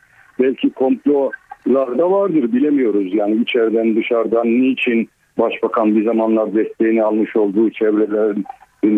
Belki 0.40 0.70
komplolar 0.70 1.98
da 1.98 2.10
vardır 2.10 2.52
bilemiyoruz 2.52 3.14
yani 3.14 3.36
içeriden 3.36 3.96
dışarıdan 3.96 4.46
niçin 4.46 5.08
başbakan 5.40 5.97
bir 5.97 6.04
zamanlar 6.04 6.54
desteğini 6.54 7.02
almış 7.02 7.37
olduğu 7.37 7.70
çevrelerin 7.70 8.44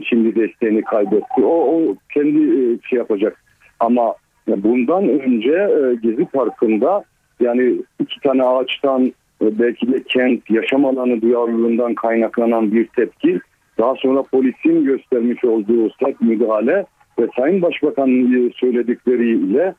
şimdi 0.05 0.35
desteğini 0.35 0.83
kaybetti. 0.83 1.45
O, 1.45 1.49
o 1.49 1.97
kendi 2.15 2.39
e, 2.39 2.79
şey 2.89 2.99
yapacak 2.99 3.43
ama 3.81 4.15
bundan 4.47 5.09
önce 5.09 5.53
e, 5.53 5.95
Gezi 6.03 6.25
Parkı'nda 6.25 7.05
yani 7.41 7.75
iki 8.01 8.21
tane 8.21 8.43
ağaçtan 8.43 9.07
e, 9.43 9.59
belki 9.59 9.93
de 9.93 10.03
kent 10.03 10.51
yaşam 10.51 10.85
alanı 10.85 11.23
duyarlılığından 11.23 11.95
kaynaklanan 11.95 12.73
bir 12.73 12.87
tepki 12.87 13.41
daha 13.79 13.95
sonra 13.95 14.23
polisin 14.23 14.85
göstermiş 14.85 15.45
olduğu 15.45 15.91
sert 15.91 16.21
müdahale 16.21 16.85
ve 17.19 17.29
Sayın 17.37 17.63
Başbakan'ın 17.63 18.53
söyledikleriyle 18.57 19.75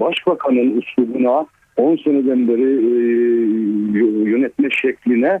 Başbakan'ın 0.00 0.80
üslubuna 0.80 1.46
10 1.76 1.96
seneden 1.96 2.48
beri 2.48 2.70
yönetme 4.28 4.68
şekline 4.70 5.40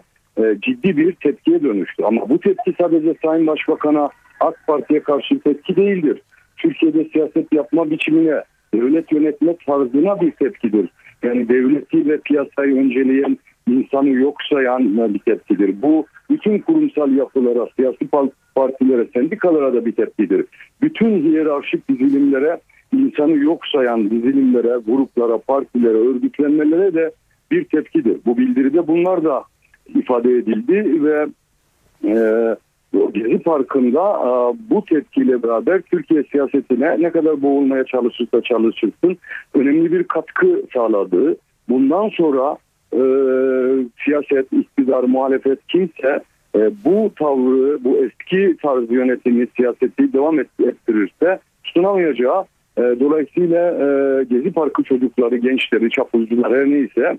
ciddi 0.60 0.96
bir 0.96 1.12
tepkiye 1.12 1.62
dönüştü. 1.62 2.04
Ama 2.04 2.28
bu 2.28 2.40
tepki 2.40 2.74
sadece 2.80 3.14
Sayın 3.24 3.46
Başbakan'a 3.46 4.10
AK 4.40 4.66
Parti'ye 4.66 5.00
karşı 5.00 5.40
tepki 5.40 5.76
değildir. 5.76 6.22
Türkiye'de 6.56 7.04
siyaset 7.04 7.52
yapma 7.52 7.90
biçimine, 7.90 8.42
devlet 8.74 9.12
yönetme 9.12 9.56
tarzına 9.66 10.20
bir 10.20 10.30
tepkidir. 10.30 10.88
Yani 11.22 11.48
devleti 11.48 12.08
ve 12.08 12.20
piyasayı 12.20 12.76
önceleyen 12.76 13.38
insanı 13.68 14.08
yok 14.08 14.36
sayan 14.52 15.14
bir 15.14 15.18
tepkidir. 15.18 15.82
Bu 15.82 16.06
bütün 16.30 16.58
kurumsal 16.58 17.12
yapılara, 17.12 17.68
siyasi 17.76 18.08
partilere, 18.54 19.06
sendikalara 19.14 19.74
da 19.74 19.86
bir 19.86 19.92
tepkidir. 19.92 20.46
Bütün 20.82 21.22
hiyerarşik 21.22 21.88
dizilimlere, 21.88 22.60
insanı 22.92 23.36
yok 23.36 23.66
sayan 23.66 24.10
dizilimlere, 24.10 24.78
gruplara, 24.86 25.38
partilere, 25.38 25.98
örgütlenmelere 25.98 26.94
de 26.94 27.10
bir 27.50 27.64
tepkidir. 27.64 28.18
Bu 28.26 28.38
bildiride 28.38 28.86
bunlar 28.86 29.24
da 29.24 29.44
ifade 29.94 30.32
edildi 30.32 31.04
ve 31.04 31.26
e, 32.04 32.14
Gezi 33.12 33.38
Parkı'nda 33.38 34.00
e, 34.00 34.30
bu 34.70 34.84
tepkiyle 34.84 35.42
beraber 35.42 35.80
Türkiye 35.80 36.22
siyasetine 36.22 37.02
ne 37.02 37.10
kadar 37.10 37.42
boğulmaya 37.42 37.84
çalışırsa 37.84 38.42
çalışırsın 38.42 39.16
önemli 39.54 39.92
bir 39.92 40.04
katkı 40.04 40.62
sağladığı. 40.74 41.36
Bundan 41.68 42.08
sonra 42.08 42.56
e, 42.92 43.00
siyaset, 44.04 44.52
iktidar, 44.52 45.02
muhalefet 45.02 45.58
kimse 45.68 46.20
e, 46.54 46.70
bu 46.84 47.10
tavrı, 47.18 47.84
bu 47.84 47.96
eski 47.96 48.56
tarz 48.62 48.90
yönetimi, 48.90 49.46
siyaseti 49.56 50.12
devam 50.12 50.40
ettirirse 50.40 51.38
tutunamayacağı 51.64 52.44
e, 52.78 52.82
dolayısıyla 53.00 53.70
e, 53.70 54.24
Gezi 54.24 54.52
Parkı 54.52 54.82
çocukları, 54.82 55.36
gençleri, 55.36 55.90
çapulcular 55.90 56.52
her 56.52 56.66
neyse 56.66 57.18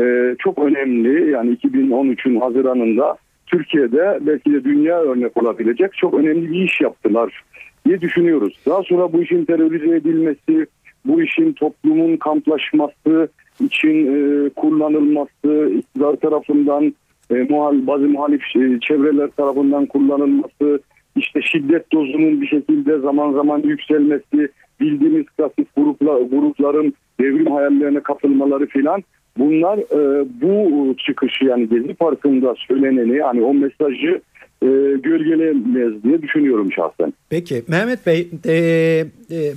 e, 0.00 0.36
çok 0.38 0.58
önemli. 0.58 1.30
Yani 1.30 1.56
2013'ün 1.56 2.40
Haziran'ında 2.40 3.16
Türkiye'de 3.46 4.18
belki 4.20 4.52
de 4.52 4.64
dünya 4.64 5.00
örnek 5.00 5.36
olabilecek 5.36 5.92
çok 5.94 6.14
önemli 6.14 6.52
bir 6.52 6.62
iş 6.62 6.80
yaptılar 6.80 7.42
diye 7.86 8.00
düşünüyoruz. 8.00 8.60
Daha 8.66 8.82
sonra 8.82 9.12
bu 9.12 9.22
işin 9.22 9.44
terörize 9.44 9.96
edilmesi, 9.96 10.66
bu 11.04 11.22
işin 11.22 11.52
toplumun 11.52 12.16
kamplaşması 12.16 13.28
için 13.60 14.06
e, 14.06 14.48
kullanılması, 14.48 15.70
iktidar 15.78 16.16
tarafından 16.16 16.94
e, 17.30 17.34
muhal, 17.34 17.86
bazı 17.86 18.08
muhalif 18.08 18.42
e, 18.56 18.80
çevreler 18.80 19.28
tarafından 19.30 19.86
kullanılması, 19.86 20.80
işte 21.16 21.42
şiddet 21.42 21.92
dozunun 21.92 22.40
bir 22.40 22.46
şekilde 22.46 22.98
zaman 22.98 23.32
zaman 23.32 23.62
yükselmesi, 23.64 24.48
bildiğimiz 24.80 25.26
klasik 25.26 25.76
gruplar, 25.76 26.20
grupların 26.20 26.94
devrim 27.20 27.52
hayallerine 27.52 28.00
kapılmaları 28.00 28.66
filan 28.66 29.02
bunlar 29.40 29.78
e, 29.78 30.26
bu 30.42 30.94
çıkışı 31.06 31.44
yani 31.44 31.68
Gezi 31.68 31.94
Parkı'nda 31.94 32.54
söyleneni 32.68 33.16
yani 33.16 33.42
o 33.42 33.54
mesajı 33.54 34.20
e, 34.62 34.66
gölgelemez 35.02 36.02
diye 36.02 36.22
düşünüyorum 36.22 36.72
şahsen. 36.72 37.12
Peki 37.30 37.62
Mehmet 37.68 38.06
Bey 38.06 38.28
e, 38.46 38.54
e, 38.54 39.52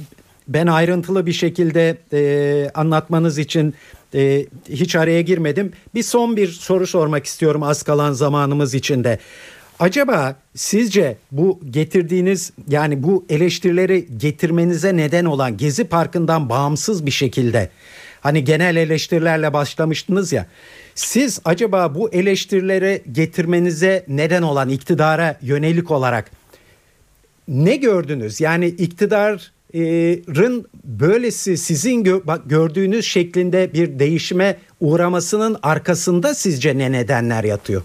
ben 0.47 0.67
ayrıntılı 0.67 1.25
bir 1.25 1.31
şekilde 1.31 1.97
e, 2.13 2.69
anlatmanız 2.75 3.37
için 3.37 3.73
e, 4.15 4.45
hiç 4.69 4.95
araya 4.95 5.21
girmedim. 5.21 5.71
Bir 5.95 6.03
son 6.03 6.37
bir 6.37 6.47
soru 6.47 6.87
sormak 6.87 7.25
istiyorum 7.25 7.63
az 7.63 7.83
kalan 7.83 8.11
zamanımız 8.11 8.73
içinde. 8.75 9.19
Acaba 9.79 10.35
sizce 10.55 11.17
bu 11.31 11.59
getirdiğiniz 11.69 12.53
yani 12.69 13.03
bu 13.03 13.25
eleştirileri 13.29 14.05
getirmenize 14.17 14.97
neden 14.97 15.25
olan 15.25 15.57
Gezi 15.57 15.83
Parkı'ndan 15.83 16.49
bağımsız 16.49 17.05
bir 17.05 17.11
şekilde 17.11 17.69
hani 18.23 18.43
genel 18.43 18.75
eleştirilerle 18.75 19.53
başlamıştınız 19.53 20.33
ya. 20.33 20.45
Siz 20.95 21.41
acaba 21.45 21.95
bu 21.95 22.09
eleştirileri 22.09 23.01
getirmenize 23.11 24.05
neden 24.07 24.41
olan 24.41 24.69
iktidara 24.69 25.37
yönelik 25.41 25.91
olarak 25.91 26.31
ne 27.47 27.75
gördünüz? 27.75 28.41
Yani 28.41 28.65
iktidarın 28.65 29.39
böylesi 30.83 31.57
sizin 31.57 32.03
gördüğünüz 32.45 33.05
şeklinde 33.05 33.73
bir 33.73 33.99
değişime 33.99 34.57
uğramasının 34.79 35.55
arkasında 35.63 36.33
sizce 36.33 36.77
ne 36.77 36.91
nedenler 36.91 37.43
yatıyor? 37.43 37.81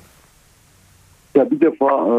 Ya 1.34 1.50
bir 1.50 1.60
defa 1.60 1.86
e, 1.86 2.16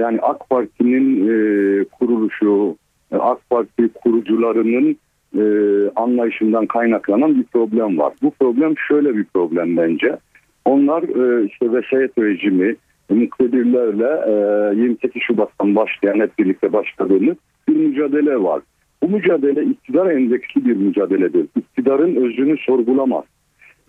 yani 0.00 0.20
AK 0.22 0.50
Parti'nin 0.50 1.28
e, 1.28 1.84
kuruluşu, 1.84 2.76
e, 3.12 3.16
AK 3.16 3.50
Parti 3.50 3.88
kurucularının 3.88 4.96
anlayışından 5.96 6.66
kaynaklanan 6.66 7.36
bir 7.38 7.44
problem 7.44 7.98
var. 7.98 8.12
Bu 8.22 8.30
problem 8.40 8.74
şöyle 8.88 9.16
bir 9.16 9.24
problem 9.34 9.76
bence. 9.76 10.16
Onlar 10.64 11.02
işte 11.46 11.72
vesayet 11.72 12.18
rejimi, 12.18 12.76
muktedirlerle 13.10 14.80
28 14.82 15.22
Şubat'tan 15.22 15.76
başlayan 15.76 16.20
hep 16.20 16.38
birlikte 16.38 16.72
başladığımız 16.72 17.36
bir 17.68 17.76
mücadele 17.76 18.42
var. 18.42 18.62
Bu 19.02 19.08
mücadele 19.08 19.64
iktidar 19.64 20.10
endeksli 20.10 20.64
bir 20.64 20.76
mücadeledir. 20.76 21.46
İktidarın 21.56 22.16
özünü 22.16 22.56
sorgulamaz. 22.58 23.24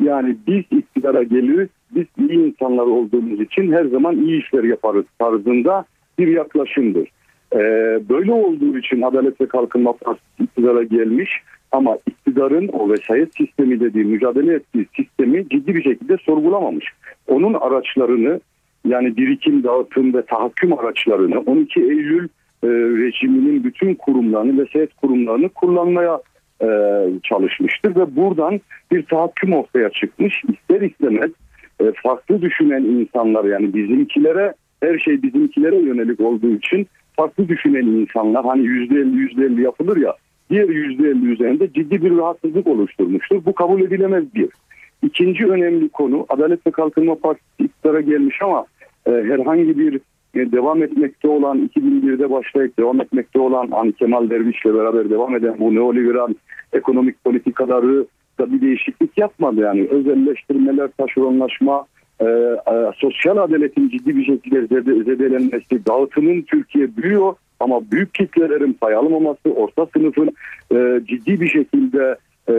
Yani 0.04 0.36
biz 0.48 0.64
iktidara 0.80 1.24
geliriz, 1.24 1.70
biz 1.96 2.06
iyi 2.18 2.40
insanlar 2.40 2.84
olduğumuz 2.84 3.42
için 3.42 3.72
her 3.72 3.86
zaman 3.86 4.18
iyi 4.18 4.40
işler 4.40 4.64
yaparız 4.64 5.06
tarzında 5.20 5.86
bir 6.20 6.28
yaklaşımdır. 6.28 7.10
Ee, 7.54 8.00
böyle 8.10 8.32
olduğu 8.32 8.78
için 8.78 9.02
Adalet 9.02 9.42
ve 9.42 9.48
Kalkınma 9.48 9.94
Partisi 9.94 10.44
iktidara 10.44 10.84
gelmiş 10.84 11.30
ama 11.72 11.98
iktidarın 12.08 12.68
o 12.68 12.90
vesayet 12.90 13.36
sistemi 13.38 13.80
dediği 13.80 14.04
mücadele 14.04 14.54
ettiği 14.54 14.86
sistemi 14.96 15.50
ciddi 15.50 15.76
bir 15.76 15.84
şekilde 15.84 16.18
sorgulamamış. 16.18 16.86
Onun 17.28 17.54
araçlarını 17.54 18.40
yani 18.88 19.18
birikim, 19.18 19.64
dağıtım 19.64 20.14
ve 20.14 20.26
tahakküm 20.26 20.80
araçlarını 20.80 21.40
12 21.40 21.80
Eylül 21.82 22.28
e, 22.64 22.68
rejiminin 22.68 23.64
bütün 23.64 23.96
kurumlarını, 23.96 24.62
vesayet 24.62 24.94
kurumlarını 24.94 25.50
kullanmaya 25.50 26.22
e, 26.62 26.68
çalışmıştır 27.24 27.96
ve 27.96 28.16
buradan 28.16 28.62
bir 28.92 29.06
tahakküm 29.06 29.54
ortaya 29.54 29.90
çıkmış. 29.90 30.44
İster 30.54 30.82
istemez 30.82 31.32
e, 31.80 31.84
farklı 32.04 32.42
düşünen 32.42 32.84
insanlar 32.84 33.46
yani 33.46 33.74
bizimkilere 33.74 34.54
her 34.84 35.00
şey 35.00 35.24
bizimkilere 35.24 35.76
yönelik 35.76 36.20
olduğu 36.20 36.56
için 36.56 36.88
farklı 37.16 37.48
düşünen 37.48 37.86
insanlar 37.86 38.46
hani 38.46 38.64
yüzde 38.66 38.96
elli 38.96 39.16
yüzde 39.16 39.46
elli 39.46 39.62
yapılır 39.62 39.98
ya 39.98 40.14
diğer 40.50 40.70
yüzde 40.70 41.10
elli 41.10 41.32
üzerinde 41.32 41.74
ciddi 41.74 42.04
bir 42.04 42.18
rahatsızlık 42.18 42.68
oluşturmuştur. 42.68 43.46
Bu 43.46 43.54
kabul 43.54 43.82
edilemez 43.82 44.36
bir. 44.36 44.50
İkinci 45.04 45.48
önemli 45.48 45.90
konu 45.90 46.26
Adalet 46.30 46.68
ve 46.68 46.72
Kalkınma 46.72 47.16
Partisi 47.16 47.64
iktidara 47.64 48.02
gelmiş 48.02 48.42
ama 48.42 48.66
e, 49.06 49.12
herhangi 49.12 49.80
bir 49.80 50.00
e, 50.36 50.52
devam 50.52 50.84
etmekte 50.84 51.28
olan 51.28 51.70
2001'de 51.76 52.32
başlayıp 52.32 52.80
devam 52.80 53.02
etmekte 53.02 53.40
olan 53.40 53.68
hani 53.72 53.94
Kemal 53.94 54.30
Derviş'le 54.30 54.66
beraber 54.66 55.10
devam 55.10 55.36
eden 55.36 55.56
bu 55.60 55.76
neoliberal 55.76 56.34
ekonomik 56.74 57.24
politikaları 57.24 58.06
da 58.40 58.52
bir 58.54 58.62
değişiklik 58.62 59.18
yapmadı 59.18 59.62
yani 59.62 59.88
özelleştirmeler, 59.88 60.90
taşeronlaşma, 60.98 61.86
e, 62.24 62.26
e, 62.26 62.76
e, 62.76 62.92
sosyal 62.96 63.38
adaletin 63.38 63.90
ciddi 63.90 64.18
bir 64.18 64.26
şekilde 64.26 64.68
zede, 64.68 65.04
zedelenmesi, 65.04 65.86
dağıtımın 65.86 66.42
Türkiye 66.42 66.98
büyüyor 66.98 67.36
ama 67.60 67.92
büyük 67.92 68.14
kitlelerin 68.14 68.74
pay 68.74 68.96
alamaması, 68.96 69.54
orta 69.56 69.86
sınıfın 69.86 70.30
e, 70.72 71.02
ciddi 71.06 71.42
bir 71.42 71.48
şekilde 71.48 72.16
e, 72.48 72.54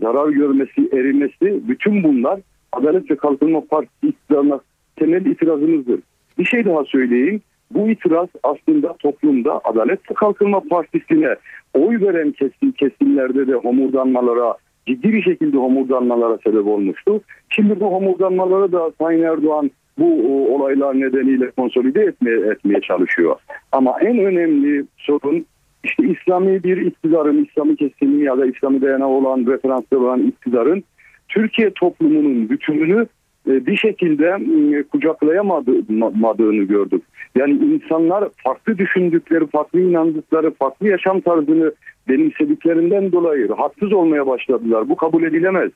zarar 0.00 0.28
görmesi, 0.28 0.88
erimesi 0.92 1.68
bütün 1.68 2.02
bunlar 2.02 2.40
Adalet 2.72 3.10
ve 3.10 3.16
Kalkınma 3.16 3.60
Partisi 3.70 4.06
iktidarına 4.06 4.60
temel 4.96 5.26
itirazımızdır. 5.26 6.00
Bir 6.38 6.44
şey 6.44 6.64
daha 6.64 6.84
söyleyeyim. 6.84 7.40
Bu 7.70 7.88
itiraz 7.88 8.28
aslında 8.42 8.96
toplumda 8.98 9.60
Adalet 9.64 10.10
ve 10.10 10.14
Kalkınma 10.14 10.60
Partisi'ne 10.60 11.36
oy 11.74 12.00
veren 12.00 12.32
kesim, 12.32 12.72
kesimlerde 12.72 13.46
de 13.46 13.54
homurdanmalara, 13.54 14.54
ciddi 14.88 15.12
bir 15.12 15.22
şekilde 15.22 15.56
homurdanmalara 15.56 16.38
sebep 16.38 16.66
olmuştu. 16.66 17.20
Şimdi 17.48 17.80
bu 17.80 17.86
homurdanmaları 17.86 18.72
da 18.72 18.92
Sayın 19.00 19.22
Erdoğan 19.22 19.70
bu 19.98 20.08
olaylar 20.54 21.00
nedeniyle 21.00 21.50
konsolide 21.50 22.02
etmeye, 22.02 22.36
etmeye 22.36 22.80
çalışıyor. 22.80 23.36
Ama 23.72 24.00
en 24.00 24.18
önemli 24.18 24.84
sorun 24.96 25.46
işte 25.84 26.02
İslami 26.08 26.64
bir 26.64 26.76
iktidarın, 26.76 27.44
İslami 27.44 27.76
kesimi 27.76 28.24
ya 28.24 28.38
da 28.38 28.46
İslami 28.46 28.82
dayanağı 28.82 29.08
olan, 29.08 29.46
referanslı 29.46 29.98
olan 29.98 30.22
iktidarın 30.22 30.84
Türkiye 31.28 31.70
toplumunun 31.70 32.50
bütününü 32.50 33.06
e, 33.48 33.66
bir 33.66 33.76
şekilde 33.76 34.26
e, 34.26 34.82
kucaklayamadığını 34.82 36.64
gördük. 36.64 37.02
Yani 37.36 37.52
insanlar 37.52 38.28
farklı 38.44 38.78
düşündükleri, 38.78 39.46
farklı 39.46 39.80
inandıkları, 39.80 40.50
farklı 40.50 40.88
yaşam 40.88 41.20
tarzını 41.20 41.72
benimsediklerinden 42.08 43.12
dolayı 43.12 43.48
haksız 43.48 43.92
olmaya 43.92 44.26
başladılar. 44.26 44.88
Bu 44.88 44.96
kabul 44.96 45.22
edilemez. 45.22 45.70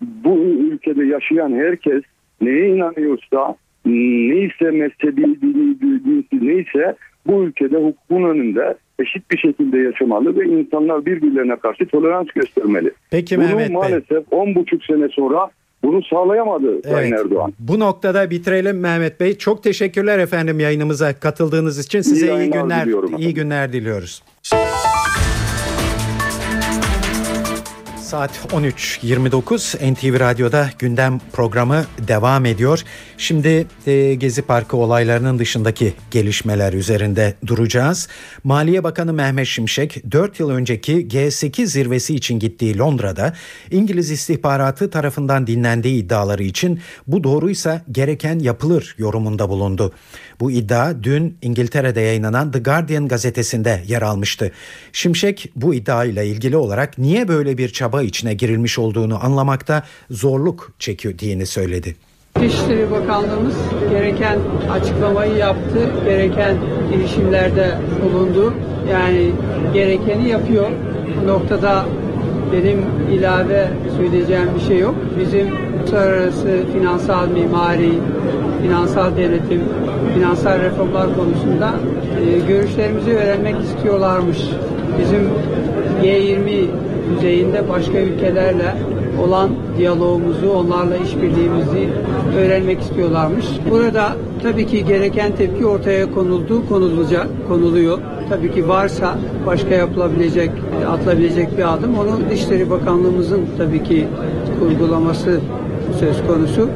Bu 0.00 0.38
ülkede 0.38 1.04
yaşayan 1.04 1.52
herkes 1.52 2.02
neye 2.40 2.68
inanıyorsa, 2.68 3.56
neyse 3.86 4.70
mezhebi, 4.70 5.40
dini, 5.40 6.04
dinsi 6.04 6.46
neyse 6.46 6.96
bu 7.26 7.42
ülkede 7.44 7.76
hukukun 7.76 8.22
önünde 8.22 8.76
eşit 8.98 9.30
bir 9.30 9.38
şekilde 9.38 9.78
yaşamalı 9.78 10.38
ve 10.38 10.44
insanlar 10.44 11.06
birbirlerine 11.06 11.56
karşı 11.56 11.86
tolerans 11.86 12.26
göstermeli. 12.34 12.90
Peki 13.10 13.36
Bunu 13.36 13.44
Mehmet 13.44 13.68
Bey. 13.68 13.74
maalesef 13.74 14.28
10,5 14.32 14.86
sene 14.86 15.08
sonra 15.08 15.48
bunu 15.82 16.02
sağlayamadı 16.02 16.82
Sayın 16.82 17.12
Erdoğan. 17.12 17.52
Bu 17.58 17.80
noktada 17.80 18.30
bitirelim 18.30 18.80
Mehmet 18.80 19.20
Bey. 19.20 19.38
Çok 19.38 19.62
teşekkürler 19.62 20.18
efendim 20.18 20.60
yayınımıza 20.60 21.20
katıldığınız 21.20 21.86
için. 21.86 22.00
Size 22.00 22.26
iyi, 22.26 22.28
yayınlar 22.28 22.62
günler 22.62 22.84
diliyorum 22.84 23.14
iyi 23.18 23.34
günler 23.34 23.72
diliyoruz. 23.72 24.22
Saat 28.06 28.30
13.29 28.52 29.92
NTV 29.92 30.20
Radyo'da 30.20 30.70
gündem 30.78 31.20
programı 31.32 31.84
devam 32.08 32.46
ediyor. 32.46 32.82
Şimdi 33.18 33.66
e, 33.86 34.14
Gezi 34.14 34.42
Parkı 34.42 34.76
olaylarının 34.76 35.38
dışındaki 35.38 35.94
gelişmeler 36.10 36.72
üzerinde 36.72 37.34
duracağız. 37.46 38.08
Maliye 38.44 38.84
Bakanı 38.84 39.12
Mehmet 39.12 39.46
Şimşek 39.46 40.12
4 40.12 40.40
yıl 40.40 40.50
önceki 40.50 41.08
G8 41.08 41.66
zirvesi 41.66 42.14
için 42.14 42.38
gittiği 42.38 42.78
Londra'da 42.78 43.34
İngiliz 43.70 44.10
istihbaratı 44.10 44.90
tarafından 44.90 45.46
dinlendiği 45.46 46.04
iddiaları 46.04 46.42
için 46.42 46.80
bu 47.06 47.24
doğruysa 47.24 47.82
gereken 47.92 48.38
yapılır 48.38 48.94
yorumunda 48.98 49.48
bulundu. 49.48 49.92
Bu 50.40 50.50
iddia 50.50 51.02
dün 51.02 51.38
İngiltere'de 51.42 52.00
yayınlanan 52.00 52.52
The 52.52 52.58
Guardian 52.58 53.08
gazetesinde 53.08 53.82
yer 53.86 54.02
almıştı. 54.02 54.52
Şimşek 54.92 55.52
bu 55.56 55.74
iddiayla 55.74 56.22
ilgili 56.22 56.56
olarak 56.56 56.98
niye 56.98 57.28
böyle 57.28 57.58
bir 57.58 57.68
çaba 57.68 58.02
içine 58.02 58.34
girilmiş 58.34 58.78
olduğunu 58.78 59.24
anlamakta 59.24 59.82
zorluk 60.10 60.72
çektiğini 60.78 61.46
söyledi. 61.46 61.96
Dışişleri 62.40 62.90
Bakanlığımız 62.90 63.54
gereken 63.90 64.38
açıklamayı 64.70 65.36
yaptı, 65.36 65.90
gereken 66.04 66.56
girişimlerde 66.92 67.78
bulundu. 68.02 68.54
Yani 68.92 69.32
gerekeni 69.74 70.28
yapıyor. 70.28 70.70
Bu 71.22 71.26
noktada 71.26 71.86
benim 72.52 72.84
ilave 73.12 73.68
söyleyeceğim 73.96 74.48
bir 74.54 74.60
şey 74.60 74.78
yok. 74.78 74.94
Bizim 75.20 75.66
uluslararası 75.96 76.62
finansal 76.72 77.28
mimari, 77.28 77.92
finansal 78.62 79.16
denetim, 79.16 79.62
finansal 80.14 80.60
reformlar 80.60 81.06
konusunda 81.16 81.74
e, 82.20 82.38
görüşlerimizi 82.48 83.10
öğrenmek 83.10 83.56
istiyorlarmış. 83.62 84.38
Bizim 85.00 85.28
G20 86.02 86.66
düzeyinde 87.16 87.68
başka 87.68 87.98
ülkelerle 87.98 88.74
olan 89.24 89.50
diyalogumuzu, 89.78 90.50
onlarla 90.50 90.96
işbirliğimizi 90.96 91.88
öğrenmek 92.38 92.80
istiyorlarmış. 92.80 93.46
Burada 93.70 94.12
tabii 94.42 94.66
ki 94.66 94.84
gereken 94.84 95.32
tepki 95.36 95.66
ortaya 95.66 96.10
konuldu, 96.14 96.68
konulacak, 96.68 97.26
konuluyor. 97.48 97.98
Tabii 98.28 98.52
ki 98.54 98.68
varsa 98.68 99.18
başka 99.46 99.74
yapılabilecek, 99.74 100.50
atılabilecek 100.88 101.58
bir 101.58 101.74
adım. 101.74 101.98
Onu 101.98 102.30
Dışişleri 102.30 102.70
Bakanlığımızın 102.70 103.40
tabii 103.58 103.82
ki 103.82 104.06
uygulaması 104.68 105.40
söz 106.00 106.26
konusu. 106.26 106.68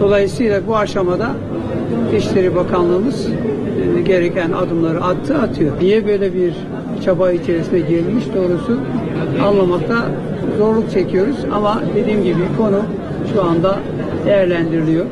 Dolayısıyla 0.00 0.66
bu 0.66 0.76
aşamada 0.76 1.30
Dışişleri 2.12 2.56
Bakanlığımız 2.56 3.26
e, 3.98 4.02
gereken 4.02 4.52
adımları 4.52 5.04
attı, 5.04 5.38
atıyor. 5.38 5.72
Niye 5.80 6.06
böyle 6.06 6.34
bir 6.34 6.54
çaba 7.04 7.32
içerisine 7.32 7.78
girilmiş 7.78 8.24
doğrusu 8.34 8.80
anlamakta 9.40 10.10
zorluk 10.58 10.90
çekiyoruz 10.90 11.36
ama 11.52 11.82
dediğim 11.94 12.24
gibi 12.24 12.56
konu 12.56 12.84
şu 13.32 13.44
anda 13.44 13.80
değerlendiriliyor. 14.26 15.06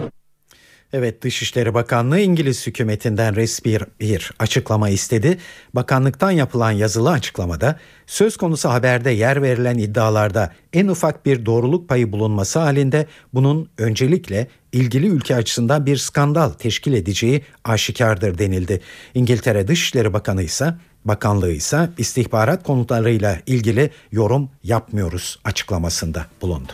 Evet 0.96 1.22
Dışişleri 1.22 1.74
Bakanlığı 1.74 2.20
İngiliz 2.20 2.66
hükümetinden 2.66 3.36
resmi 3.36 3.78
bir, 4.00 4.32
açıklama 4.38 4.88
istedi. 4.88 5.38
Bakanlıktan 5.74 6.30
yapılan 6.30 6.70
yazılı 6.70 7.10
açıklamada 7.10 7.78
söz 8.06 8.36
konusu 8.36 8.68
haberde 8.68 9.10
yer 9.10 9.42
verilen 9.42 9.78
iddialarda 9.78 10.52
en 10.72 10.88
ufak 10.88 11.26
bir 11.26 11.46
doğruluk 11.46 11.88
payı 11.88 12.12
bulunması 12.12 12.58
halinde 12.58 13.06
bunun 13.34 13.68
öncelikle 13.78 14.48
ilgili 14.72 15.06
ülke 15.06 15.36
açısından 15.36 15.86
bir 15.86 15.96
skandal 15.96 16.50
teşkil 16.50 16.92
edeceği 16.92 17.42
aşikardır 17.64 18.38
denildi. 18.38 18.80
İngiltere 19.14 19.68
Dışişleri 19.68 20.12
Bakanı 20.12 20.42
ise 20.42 20.74
Bakanlığı 21.04 21.52
ise 21.52 21.90
istihbarat 21.98 22.62
konularıyla 22.62 23.38
ilgili 23.46 23.90
yorum 24.12 24.48
yapmıyoruz 24.62 25.38
açıklamasında 25.44 26.26
bulundu. 26.42 26.72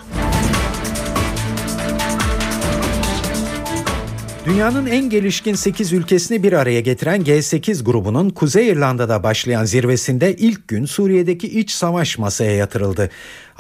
Dünyanın 4.46 4.86
en 4.86 5.10
gelişkin 5.10 5.54
8 5.54 5.92
ülkesini 5.92 6.42
bir 6.42 6.52
araya 6.52 6.80
getiren 6.80 7.22
G8 7.22 7.84
grubunun 7.84 8.30
Kuzey 8.30 8.68
İrlanda'da 8.68 9.22
başlayan 9.22 9.64
zirvesinde 9.64 10.36
ilk 10.36 10.68
gün 10.68 10.84
Suriye'deki 10.84 11.60
iç 11.60 11.70
savaş 11.70 12.18
masaya 12.18 12.56
yatırıldı. 12.56 13.10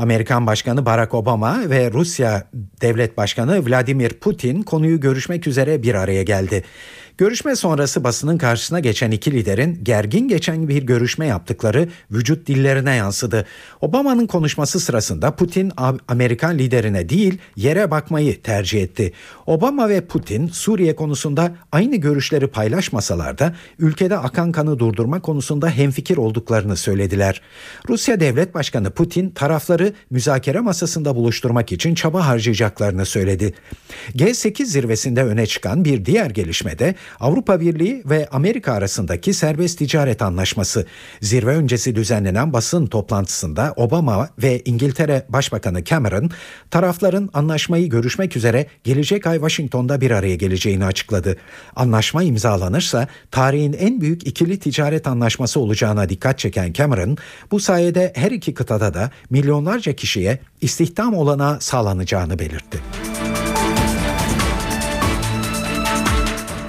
Amerikan 0.00 0.46
Başkanı 0.46 0.86
Barack 0.86 1.14
Obama 1.14 1.70
ve 1.70 1.92
Rusya 1.92 2.44
Devlet 2.80 3.16
Başkanı 3.16 3.66
Vladimir 3.66 4.10
Putin 4.10 4.62
konuyu 4.62 5.00
görüşmek 5.00 5.46
üzere 5.46 5.82
bir 5.82 5.94
araya 5.94 6.22
geldi. 6.22 6.64
Görüşme 7.20 7.56
sonrası 7.56 8.04
basının 8.04 8.38
karşısına 8.38 8.80
geçen 8.80 9.10
iki 9.10 9.32
liderin 9.32 9.80
gergin 9.82 10.28
geçen 10.28 10.68
bir 10.68 10.82
görüşme 10.82 11.26
yaptıkları 11.26 11.88
vücut 12.10 12.46
dillerine 12.46 12.94
yansıdı. 12.96 13.46
Obama'nın 13.80 14.26
konuşması 14.26 14.80
sırasında 14.80 15.36
Putin 15.36 15.72
Amerikan 16.08 16.58
liderine 16.58 17.08
değil 17.08 17.38
yere 17.56 17.90
bakmayı 17.90 18.42
tercih 18.42 18.82
etti. 18.82 19.12
Obama 19.46 19.88
ve 19.88 20.00
Putin 20.00 20.46
Suriye 20.46 20.96
konusunda 20.96 21.52
aynı 21.72 21.96
görüşleri 21.96 22.46
paylaşmasalar 22.46 23.38
da 23.38 23.54
ülkede 23.78 24.16
akan 24.16 24.52
kanı 24.52 24.78
durdurma 24.78 25.20
konusunda 25.20 25.70
hemfikir 25.70 26.16
olduklarını 26.16 26.76
söylediler. 26.76 27.40
Rusya 27.88 28.20
Devlet 28.20 28.54
Başkanı 28.54 28.90
Putin 28.90 29.30
tarafları 29.30 29.89
müzakere 30.10 30.60
masasında 30.60 31.16
buluşturmak 31.16 31.72
için 31.72 31.94
çaba 31.94 32.26
harcayacaklarını 32.26 33.06
söyledi. 33.06 33.54
G8 34.16 34.64
zirvesinde 34.64 35.24
öne 35.24 35.46
çıkan 35.46 35.84
bir 35.84 36.04
diğer 36.04 36.30
gelişmede 36.30 36.94
Avrupa 37.20 37.60
Birliği 37.60 38.02
ve 38.06 38.28
Amerika 38.32 38.72
arasındaki 38.72 39.34
serbest 39.34 39.78
ticaret 39.78 40.22
anlaşması. 40.22 40.86
Zirve 41.20 41.56
öncesi 41.56 41.94
düzenlenen 41.94 42.52
basın 42.52 42.86
toplantısında 42.86 43.72
Obama 43.76 44.28
ve 44.42 44.62
İngiltere 44.64 45.26
Başbakanı 45.28 45.84
Cameron 45.84 46.30
tarafların 46.70 47.30
anlaşmayı 47.34 47.88
görüşmek 47.88 48.36
üzere 48.36 48.66
gelecek 48.84 49.26
ay 49.26 49.36
Washington'da 49.36 50.00
bir 50.00 50.10
araya 50.10 50.36
geleceğini 50.36 50.84
açıkladı. 50.84 51.36
Anlaşma 51.76 52.22
imzalanırsa 52.22 53.08
tarihin 53.30 53.72
en 53.72 54.00
büyük 54.00 54.26
ikili 54.26 54.58
ticaret 54.58 55.06
anlaşması 55.06 55.60
olacağına 55.60 56.08
dikkat 56.08 56.38
çeken 56.38 56.72
Cameron 56.72 57.16
bu 57.50 57.60
sayede 57.60 58.12
her 58.16 58.30
iki 58.30 58.54
kıtada 58.54 58.94
da 58.94 59.10
milyonlarca 59.80 59.92
kişiye 59.92 60.38
istihdam 60.60 61.14
olanağı 61.14 61.60
sağlanacağını 61.60 62.38
belirtti. 62.38 62.80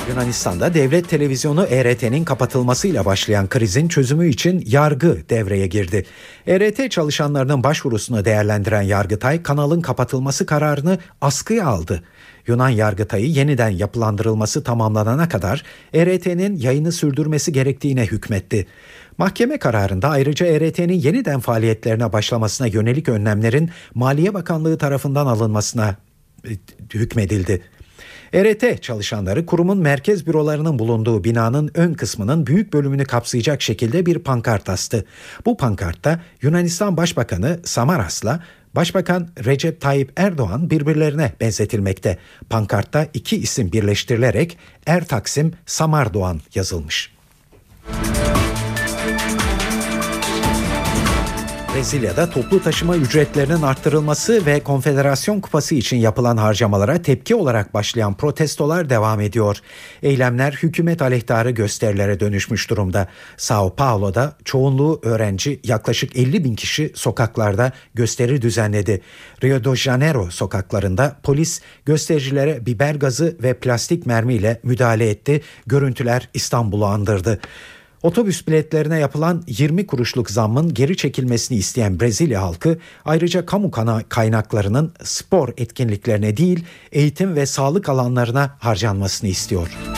Yunanistan'da 0.10 0.74
devlet 0.74 1.10
televizyonu 1.10 1.66
ERT'nin 1.70 2.24
kapatılmasıyla 2.24 3.06
başlayan 3.06 3.48
krizin 3.48 3.88
çözümü 3.88 4.30
için 4.30 4.64
yargı 4.68 5.18
devreye 5.30 5.68
girdi. 5.68 6.06
ERT 6.48 6.92
çalışanlarının 6.92 7.64
başvurusunu 7.64 8.26
değerlendiren 8.26 8.82
Yargıtay 8.82 9.44
kanalın 9.44 9.82
kapatılması 9.82 10.46
kararını 10.46 10.98
askıya 11.22 11.66
aldı. 11.66 12.04
Yunan 12.48 12.70
Yargıtay'ı 12.70 13.26
yeniden 13.26 13.70
yapılandırılması 13.70 14.64
tamamlanana 14.64 15.30
kadar 15.30 15.64
ERT'nin 15.94 16.56
yayını 16.58 16.92
sürdürmesi 16.92 17.54
gerektiğine 17.54 18.06
hükmetti. 18.06 18.68
Mahkeme 19.22 19.58
kararında 19.58 20.10
ayrıca 20.10 20.46
ERT'nin 20.46 20.94
yeniden 20.94 21.40
faaliyetlerine 21.40 22.14
başlamasına 22.14 22.68
yönelik 22.68 23.10
önlemlerin 23.10 23.70
Maliye 23.96 24.34
Bakanlığı 24.34 24.78
tarafından 24.78 25.26
alınmasına 25.26 25.96
e, 26.46 26.50
hükmedildi. 26.94 27.62
ERT 28.34 28.84
çalışanları 28.84 29.46
kurumun 29.46 29.78
merkez 29.78 30.28
bürolarının 30.28 30.80
bulunduğu 30.80 31.24
binanın 31.24 31.72
ön 31.74 31.94
kısmının 31.94 32.48
büyük 32.48 32.74
bölümünü 32.74 33.06
kapsayacak 33.06 33.62
şekilde 33.62 34.06
bir 34.06 34.20
pankart 34.20 34.70
astı. 34.70 35.06
Bu 35.46 35.58
pankartta 35.58 36.20
Yunanistan 36.42 36.98
Başbakanı 36.98 37.60
Samaras'la 37.64 38.44
Başbakan 38.76 39.28
Recep 39.46 39.82
Tayyip 39.82 40.12
Erdoğan 40.16 40.70
birbirlerine 40.70 41.34
benzetilmekte. 41.42 42.18
Pankartta 42.50 43.08
iki 43.14 43.38
isim 43.38 43.72
birleştirilerek 43.72 44.58
Er 44.86 45.08
Taksim 45.08 45.54
Samardoğan 45.66 46.42
yazılmış. 46.56 47.12
Brezilya'da 51.76 52.30
toplu 52.30 52.64
taşıma 52.64 52.98
ücretlerinin 52.98 53.62
arttırılması 53.62 54.46
ve 54.46 54.60
Konfederasyon 54.60 55.40
Kupası 55.40 55.76
için 55.76 55.98
yapılan 55.98 56.38
harcamalara 56.38 57.02
tepki 57.02 57.36
olarak 57.36 57.74
başlayan 57.74 58.14
protestolar 58.14 58.90
devam 58.90 59.22
ediyor. 59.22 59.58
Eylemler 60.04 60.52
hükümet 60.52 61.02
aleyhtarı 61.02 61.52
gösterilere 61.52 62.20
dönüşmüş 62.20 62.70
durumda. 62.70 63.08
Sao 63.38 63.76
Paulo'da 63.76 64.38
çoğunluğu 64.46 65.00
öğrenci 65.04 65.60
yaklaşık 65.64 66.16
50 66.16 66.44
bin 66.44 66.56
kişi 66.56 66.92
sokaklarda 66.96 67.72
gösteri 67.94 68.42
düzenledi. 68.42 69.02
Rio 69.44 69.64
de 69.64 69.76
Janeiro 69.76 70.30
sokaklarında 70.30 71.20
polis 71.24 71.62
göstericilere 71.86 72.66
biber 72.66 72.96
gazı 72.96 73.38
ve 73.44 73.54
plastik 73.54 74.06
mermiyle 74.06 74.60
müdahale 74.64 75.10
etti. 75.10 75.42
Görüntüler 75.68 76.30
İstanbul'u 76.34 76.86
andırdı. 76.86 77.40
Otobüs 78.04 78.48
biletlerine 78.48 79.00
yapılan 79.00 79.44
20 79.48 79.88
kuruşluk 79.88 80.32
zammın 80.32 80.74
geri 80.74 80.98
çekilmesini 80.98 81.58
isteyen 81.58 82.00
Brezilya 82.00 82.42
halkı 82.42 82.78
ayrıca 83.06 83.46
kamu 83.46 83.72
kaynaklarının 84.10 84.94
spor 85.04 85.50
etkinliklerine 85.58 86.38
değil 86.38 86.66
eğitim 86.92 87.36
ve 87.36 87.46
sağlık 87.46 87.90
alanlarına 87.90 88.56
harcanmasını 88.60 89.30
istiyor. 89.30 89.91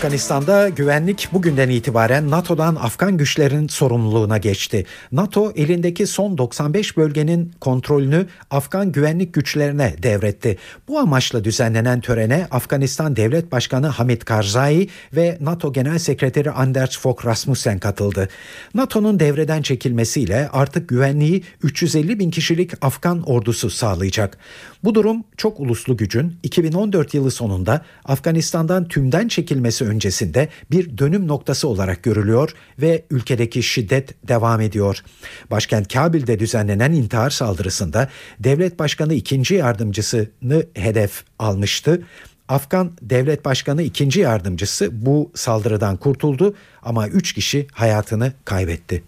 Afganistan'da 0.00 0.68
güvenlik 0.68 1.28
bugünden 1.32 1.68
itibaren 1.68 2.30
NATO'dan 2.30 2.74
Afgan 2.74 3.16
güçlerin 3.16 3.68
sorumluluğuna 3.68 4.38
geçti. 4.38 4.86
NATO 5.12 5.52
elindeki 5.56 6.06
son 6.06 6.38
95 6.38 6.96
bölgenin 6.96 7.52
kontrolünü 7.60 8.26
Afgan 8.50 8.92
güvenlik 8.92 9.34
güçlerine 9.34 9.94
devretti. 10.02 10.58
Bu 10.88 10.98
amaçla 10.98 11.44
düzenlenen 11.44 12.00
törene 12.00 12.46
Afganistan 12.50 13.16
Devlet 13.16 13.52
Başkanı 13.52 13.86
Hamid 13.86 14.22
Karzai 14.22 14.88
ve 15.12 15.38
NATO 15.40 15.72
Genel 15.72 15.98
Sekreteri 15.98 16.50
Anders 16.50 16.98
Fogh 16.98 17.26
Rasmussen 17.26 17.78
katıldı. 17.78 18.28
NATO'nun 18.74 19.20
devreden 19.20 19.62
çekilmesiyle 19.62 20.48
artık 20.52 20.88
güvenliği 20.88 21.44
350 21.62 22.18
bin 22.18 22.30
kişilik 22.30 22.72
Afgan 22.84 23.22
ordusu 23.22 23.70
sağlayacak. 23.70 24.38
Bu 24.84 24.94
durum 24.94 25.24
çok 25.36 25.60
uluslu 25.60 25.96
gücün 25.96 26.36
2014 26.42 27.14
yılı 27.14 27.30
sonunda 27.30 27.84
Afganistan'dan 28.04 28.88
tümden 28.88 29.28
çekilmesi 29.28 29.89
öncesinde 29.90 30.48
bir 30.70 30.98
dönüm 30.98 31.28
noktası 31.28 31.68
olarak 31.68 32.02
görülüyor 32.02 32.50
ve 32.78 33.04
ülkedeki 33.10 33.62
şiddet 33.62 34.28
devam 34.28 34.60
ediyor. 34.60 35.02
Başkent 35.50 35.92
Kabil'de 35.92 36.38
düzenlenen 36.38 36.92
intihar 36.92 37.30
saldırısında 37.30 38.08
devlet 38.38 38.78
başkanı 38.78 39.14
ikinci 39.14 39.54
yardımcısını 39.54 40.66
hedef 40.74 41.24
almıştı. 41.38 42.02
Afgan 42.48 42.92
Devlet 43.02 43.44
Başkanı 43.44 43.82
ikinci 43.82 44.20
yardımcısı 44.20 45.06
bu 45.06 45.30
saldırıdan 45.34 45.96
kurtuldu 45.96 46.54
ama 46.82 47.08
üç 47.08 47.32
kişi 47.32 47.66
hayatını 47.72 48.32
kaybetti. 48.44 49.02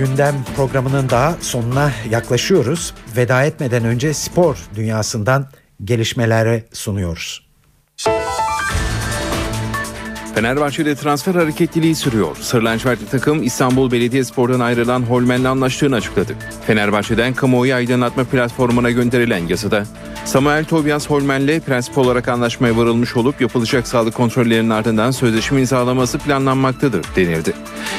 gündem 0.00 0.44
programının 0.56 1.10
daha 1.10 1.36
sonuna 1.40 1.92
yaklaşıyoruz. 2.10 2.94
Veda 3.16 3.44
etmeden 3.44 3.84
önce 3.84 4.14
spor 4.14 4.68
dünyasından 4.74 5.46
gelişmeleri 5.84 6.64
sunuyoruz. 6.72 7.50
Fenerbahçe'de 10.34 10.94
transfer 10.94 11.34
hareketliliği 11.34 11.94
sürüyor. 11.94 12.36
Sırlançvertli 12.36 13.06
takım 13.06 13.42
İstanbul 13.42 13.90
Belediyespor'dan 13.90 14.60
ayrılan 14.60 15.02
Holmen'le 15.02 15.44
anlaştığını 15.44 15.96
açıkladı. 15.96 16.34
Fenerbahçe'den 16.66 17.34
kamuoyu 17.34 17.74
aydınlatma 17.74 18.24
platformuna 18.24 18.90
gönderilen 18.90 19.46
yazıda 19.46 19.84
Samuel 20.24 20.64
Tobias 20.64 21.10
Holmen'le 21.10 21.60
prensip 21.60 21.98
olarak 21.98 22.28
anlaşmaya 22.28 22.76
varılmış 22.76 23.16
olup 23.16 23.40
yapılacak 23.40 23.88
sağlık 23.88 24.14
kontrollerinin 24.14 24.70
ardından 24.70 25.10
sözleşme 25.10 25.60
imzalaması 25.60 26.18
planlanmaktadır 26.18 27.04
denildi. 27.16 27.52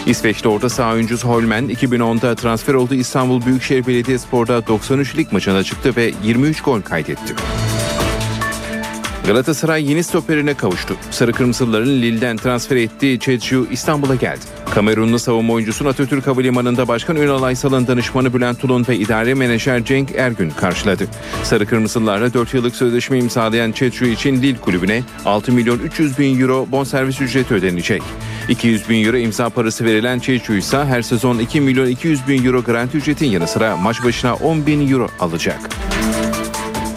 İsveçli 0.05 0.49
orta 0.49 0.69
saha 0.69 0.93
oyuncusu 0.93 1.27
Holmen 1.27 1.69
2010'da 1.69 2.35
transfer 2.35 2.73
olduğu 2.73 2.95
İstanbul 2.95 3.45
Büyükşehir 3.45 3.87
Belediyespor'da 3.87 4.67
93 4.67 5.17
lig 5.17 5.31
maçına 5.31 5.63
çıktı 5.63 5.95
ve 5.95 6.13
23 6.23 6.61
gol 6.61 6.81
kaydetti. 6.81 7.35
Galatasaray 9.31 9.89
yeni 9.89 10.03
stoperine 10.03 10.53
kavuştu. 10.53 10.95
Sarı 11.11 11.33
Kırmızılıların 11.33 11.89
Lille'den 11.89 12.37
transfer 12.37 12.75
ettiği 12.75 13.19
Çeçu 13.19 13.67
İstanbul'a 13.71 14.15
geldi. 14.15 14.39
Kamerunlu 14.73 15.19
savunma 15.19 15.53
oyuncusunu 15.53 15.87
Atatürk 15.87 16.27
Havalimanı'nda 16.27 16.87
Başkan 16.87 17.15
Ünal 17.15 17.43
Aysal'ın 17.43 17.87
danışmanı 17.87 18.33
Bülent 18.33 18.59
Tulun 18.59 18.85
ve 18.89 18.97
idare 18.97 19.33
menajer 19.33 19.85
Cenk 19.85 20.15
Ergün 20.15 20.49
karşıladı. 20.49 21.07
Sarı 21.43 21.65
Kırmızılılarla 21.65 22.33
4 22.33 22.53
yıllık 22.53 22.75
sözleşme 22.75 23.19
imzalayan 23.19 23.71
Çeçu 23.71 24.05
için 24.05 24.41
Lille 24.41 24.57
kulübüne 24.57 25.03
6 25.25 25.51
milyon 25.51 25.79
300 25.79 26.19
bin 26.19 26.41
euro 26.41 26.67
bonservis 26.71 27.21
ücreti 27.21 27.53
ödenecek. 27.53 28.03
200 28.49 28.89
bin 28.89 29.05
euro 29.05 29.17
imza 29.17 29.49
parası 29.49 29.85
verilen 29.85 30.19
Çeçu 30.19 30.53
ise 30.53 30.77
her 30.77 31.01
sezon 31.01 31.39
2 31.39 31.61
milyon 31.61 31.87
200 31.87 32.27
bin 32.27 32.45
euro 32.45 32.63
garanti 32.63 32.97
ücretin 32.97 33.27
yanı 33.27 33.47
sıra 33.47 33.77
maç 33.77 34.03
başına 34.03 34.35
10 34.35 34.65
bin 34.65 34.91
euro 34.91 35.07
alacak. 35.19 35.59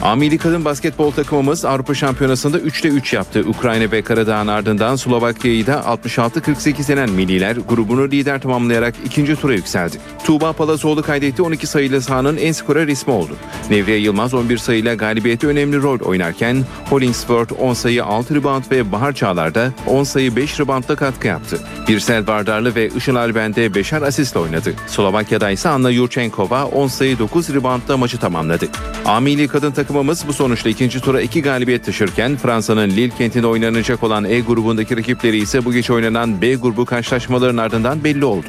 Amili 0.04 0.38
kadın 0.38 0.64
basketbol 0.64 1.10
takımımız 1.10 1.64
Avrupa 1.64 1.94
Şampiyonası'nda 1.94 2.58
3'te 2.58 2.88
3 2.88 3.12
yaptı. 3.12 3.44
Ukrayna 3.46 3.92
ve 3.92 4.02
Karadağ'ın 4.02 4.46
ardından 4.46 4.96
Slovakya'yı 4.96 5.66
da 5.66 5.72
66-48 6.06 6.90
yenen 6.90 7.10
Milliler 7.10 7.56
grubunu 7.56 8.10
lider 8.10 8.40
tamamlayarak 8.40 8.94
ikinci 9.04 9.36
tura 9.36 9.54
yükseldi. 9.54 9.96
Tuğba 10.24 10.52
Palazoğlu 10.52 11.02
kaydetti 11.02 11.42
12 11.42 11.66
sayılı 11.66 12.02
sahanın 12.02 12.36
en 12.36 12.52
skorer 12.52 12.88
ismi 12.88 13.12
oldu. 13.12 13.36
Nevriye 13.70 13.98
Yılmaz 13.98 14.34
11 14.34 14.58
sayıyla 14.58 14.94
galibiyette 14.94 15.46
önemli 15.46 15.82
rol 15.82 16.00
oynarken 16.00 16.64
Hollingsworth 16.90 17.52
10 17.60 17.74
sayı 17.74 18.04
6 18.04 18.34
rebound 18.34 18.64
ve 18.70 18.92
Bahar 18.92 19.12
Çağlar 19.12 19.54
da 19.54 19.72
10 19.86 20.04
sayı 20.04 20.36
5 20.36 20.60
reboundla 20.60 20.96
katkı 20.96 21.26
yaptı. 21.26 21.58
Birsel 21.88 22.26
Bardarlı 22.26 22.74
ve 22.74 22.88
Işıl 22.88 23.16
Alben'de 23.16 23.66
5'er 23.66 24.06
asistle 24.06 24.40
oynadı. 24.40 24.74
Slovakya'da 24.86 25.50
ise 25.50 25.68
Anna 25.68 25.90
Yurchenkova 25.90 26.64
10 26.64 26.86
sayı 26.86 27.18
9 27.18 27.54
reboundla 27.54 27.96
maçı 27.96 28.18
tamamladı. 28.18 28.68
Amili 29.04 29.48
kadın 29.48 29.70
takım 29.70 29.93
takımımız 29.94 30.28
bu 30.28 30.32
sonuçta 30.32 30.68
ikinci 30.68 31.00
tura 31.00 31.20
iki 31.20 31.42
galibiyet 31.42 31.84
taşırken 31.84 32.36
Fransa'nın 32.36 32.90
Lille 32.90 33.16
kentinde 33.18 33.46
oynanacak 33.46 34.02
olan 34.02 34.24
E 34.24 34.40
grubundaki 34.40 34.96
rakipleri 34.96 35.36
ise 35.36 35.64
bu 35.64 35.72
gece 35.72 35.92
oynanan 35.92 36.42
B 36.42 36.54
grubu 36.54 36.84
karşılaşmaların 36.84 37.56
ardından 37.56 38.04
belli 38.04 38.24
oldu. 38.24 38.46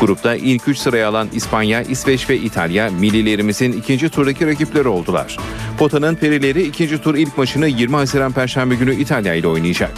Grupta 0.00 0.34
ilk 0.34 0.68
üç 0.68 0.78
sıraya 0.78 1.08
alan 1.08 1.28
İspanya, 1.32 1.82
İsveç 1.82 2.30
ve 2.30 2.36
İtalya 2.36 2.90
millilerimizin 2.90 3.72
ikinci 3.72 4.08
turdaki 4.08 4.46
rakipleri 4.46 4.88
oldular. 4.88 5.36
Pota'nın 5.78 6.14
perileri 6.14 6.62
ikinci 6.62 6.98
tur 6.98 7.14
ilk 7.14 7.38
maçını 7.38 7.68
20 7.68 7.96
Haziran 7.96 8.32
Perşembe 8.32 8.74
günü 8.74 8.94
İtalya 8.94 9.34
ile 9.34 9.48
oynayacak. 9.48 9.92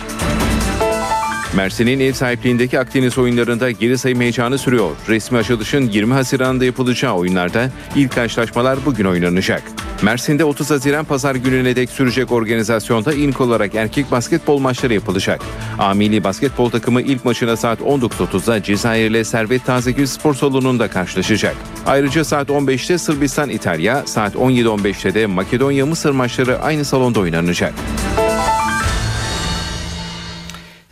Mersin'in 1.56 2.00
ev 2.00 2.12
sahipliğindeki 2.12 2.78
Akdeniz 2.78 3.18
oyunlarında 3.18 3.70
geri 3.70 3.98
sayım 3.98 4.20
heyecanı 4.20 4.58
sürüyor. 4.58 4.90
Resmi 5.08 5.38
açılışın 5.38 5.88
20 5.88 6.14
Haziran'da 6.14 6.64
yapılacağı 6.64 7.14
oyunlarda 7.14 7.70
ilk 7.96 8.14
karşılaşmalar 8.14 8.78
bugün 8.86 9.04
oynanacak. 9.04 9.62
Mersin'de 10.02 10.44
30 10.44 10.70
Haziran 10.70 11.04
pazar 11.04 11.34
gününe 11.34 11.76
dek 11.76 11.90
sürecek 11.90 12.32
organizasyonda 12.32 13.12
ilk 13.12 13.40
olarak 13.40 13.74
erkek 13.74 14.10
basketbol 14.10 14.58
maçları 14.58 14.94
yapılacak. 14.94 15.40
Amili 15.78 16.24
basketbol 16.24 16.70
takımı 16.70 17.02
ilk 17.02 17.24
maçına 17.24 17.56
saat 17.56 17.80
19.30'da 17.80 18.62
Cezayir 18.62 19.10
ile 19.10 19.24
Servet 19.24 19.66
Tazegül 19.66 20.06
Spor 20.06 20.34
Salonu'nda 20.34 20.88
karşılaşacak. 20.88 21.56
Ayrıca 21.86 22.24
saat 22.24 22.48
15'te 22.48 22.98
Sırbistan 22.98 23.50
İtalya, 23.50 24.06
saat 24.06 24.34
17.15'te 24.34 25.14
de 25.14 25.26
Makedonya 25.26 25.86
Mısır 25.86 26.10
maçları 26.10 26.62
aynı 26.62 26.84
salonda 26.84 27.20
oynanacak. 27.20 27.74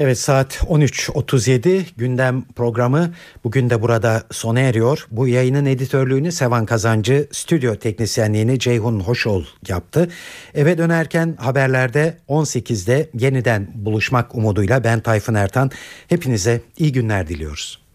Evet 0.00 0.18
saat 0.18 0.54
13.37 0.54 1.85
gündem 1.96 2.42
programı 2.56 3.14
bugün 3.44 3.70
de 3.70 3.82
burada 3.82 4.22
sona 4.30 4.61
eriyor. 4.61 5.06
Bu 5.11 5.28
yayının 5.28 5.66
editörlüğünü 5.66 6.32
Sevan 6.32 6.66
Kazancı, 6.66 7.28
stüdyo 7.32 7.74
teknisyenliğini 7.74 8.59
Ceyhun 8.59 9.00
Hoşol 9.00 9.44
yaptı. 9.68 10.09
Eve 10.54 10.78
dönerken 10.78 11.37
haberlerde 11.40 12.18
18'de 12.28 13.11
yeniden 13.14 13.68
buluşmak 13.74 14.35
umuduyla 14.35 14.85
ben 14.85 15.00
Tayfun 15.00 15.35
Ertan. 15.35 15.70
Hepinize 16.09 16.61
iyi 16.78 16.92
günler 16.92 17.28
diliyoruz. 17.28 17.86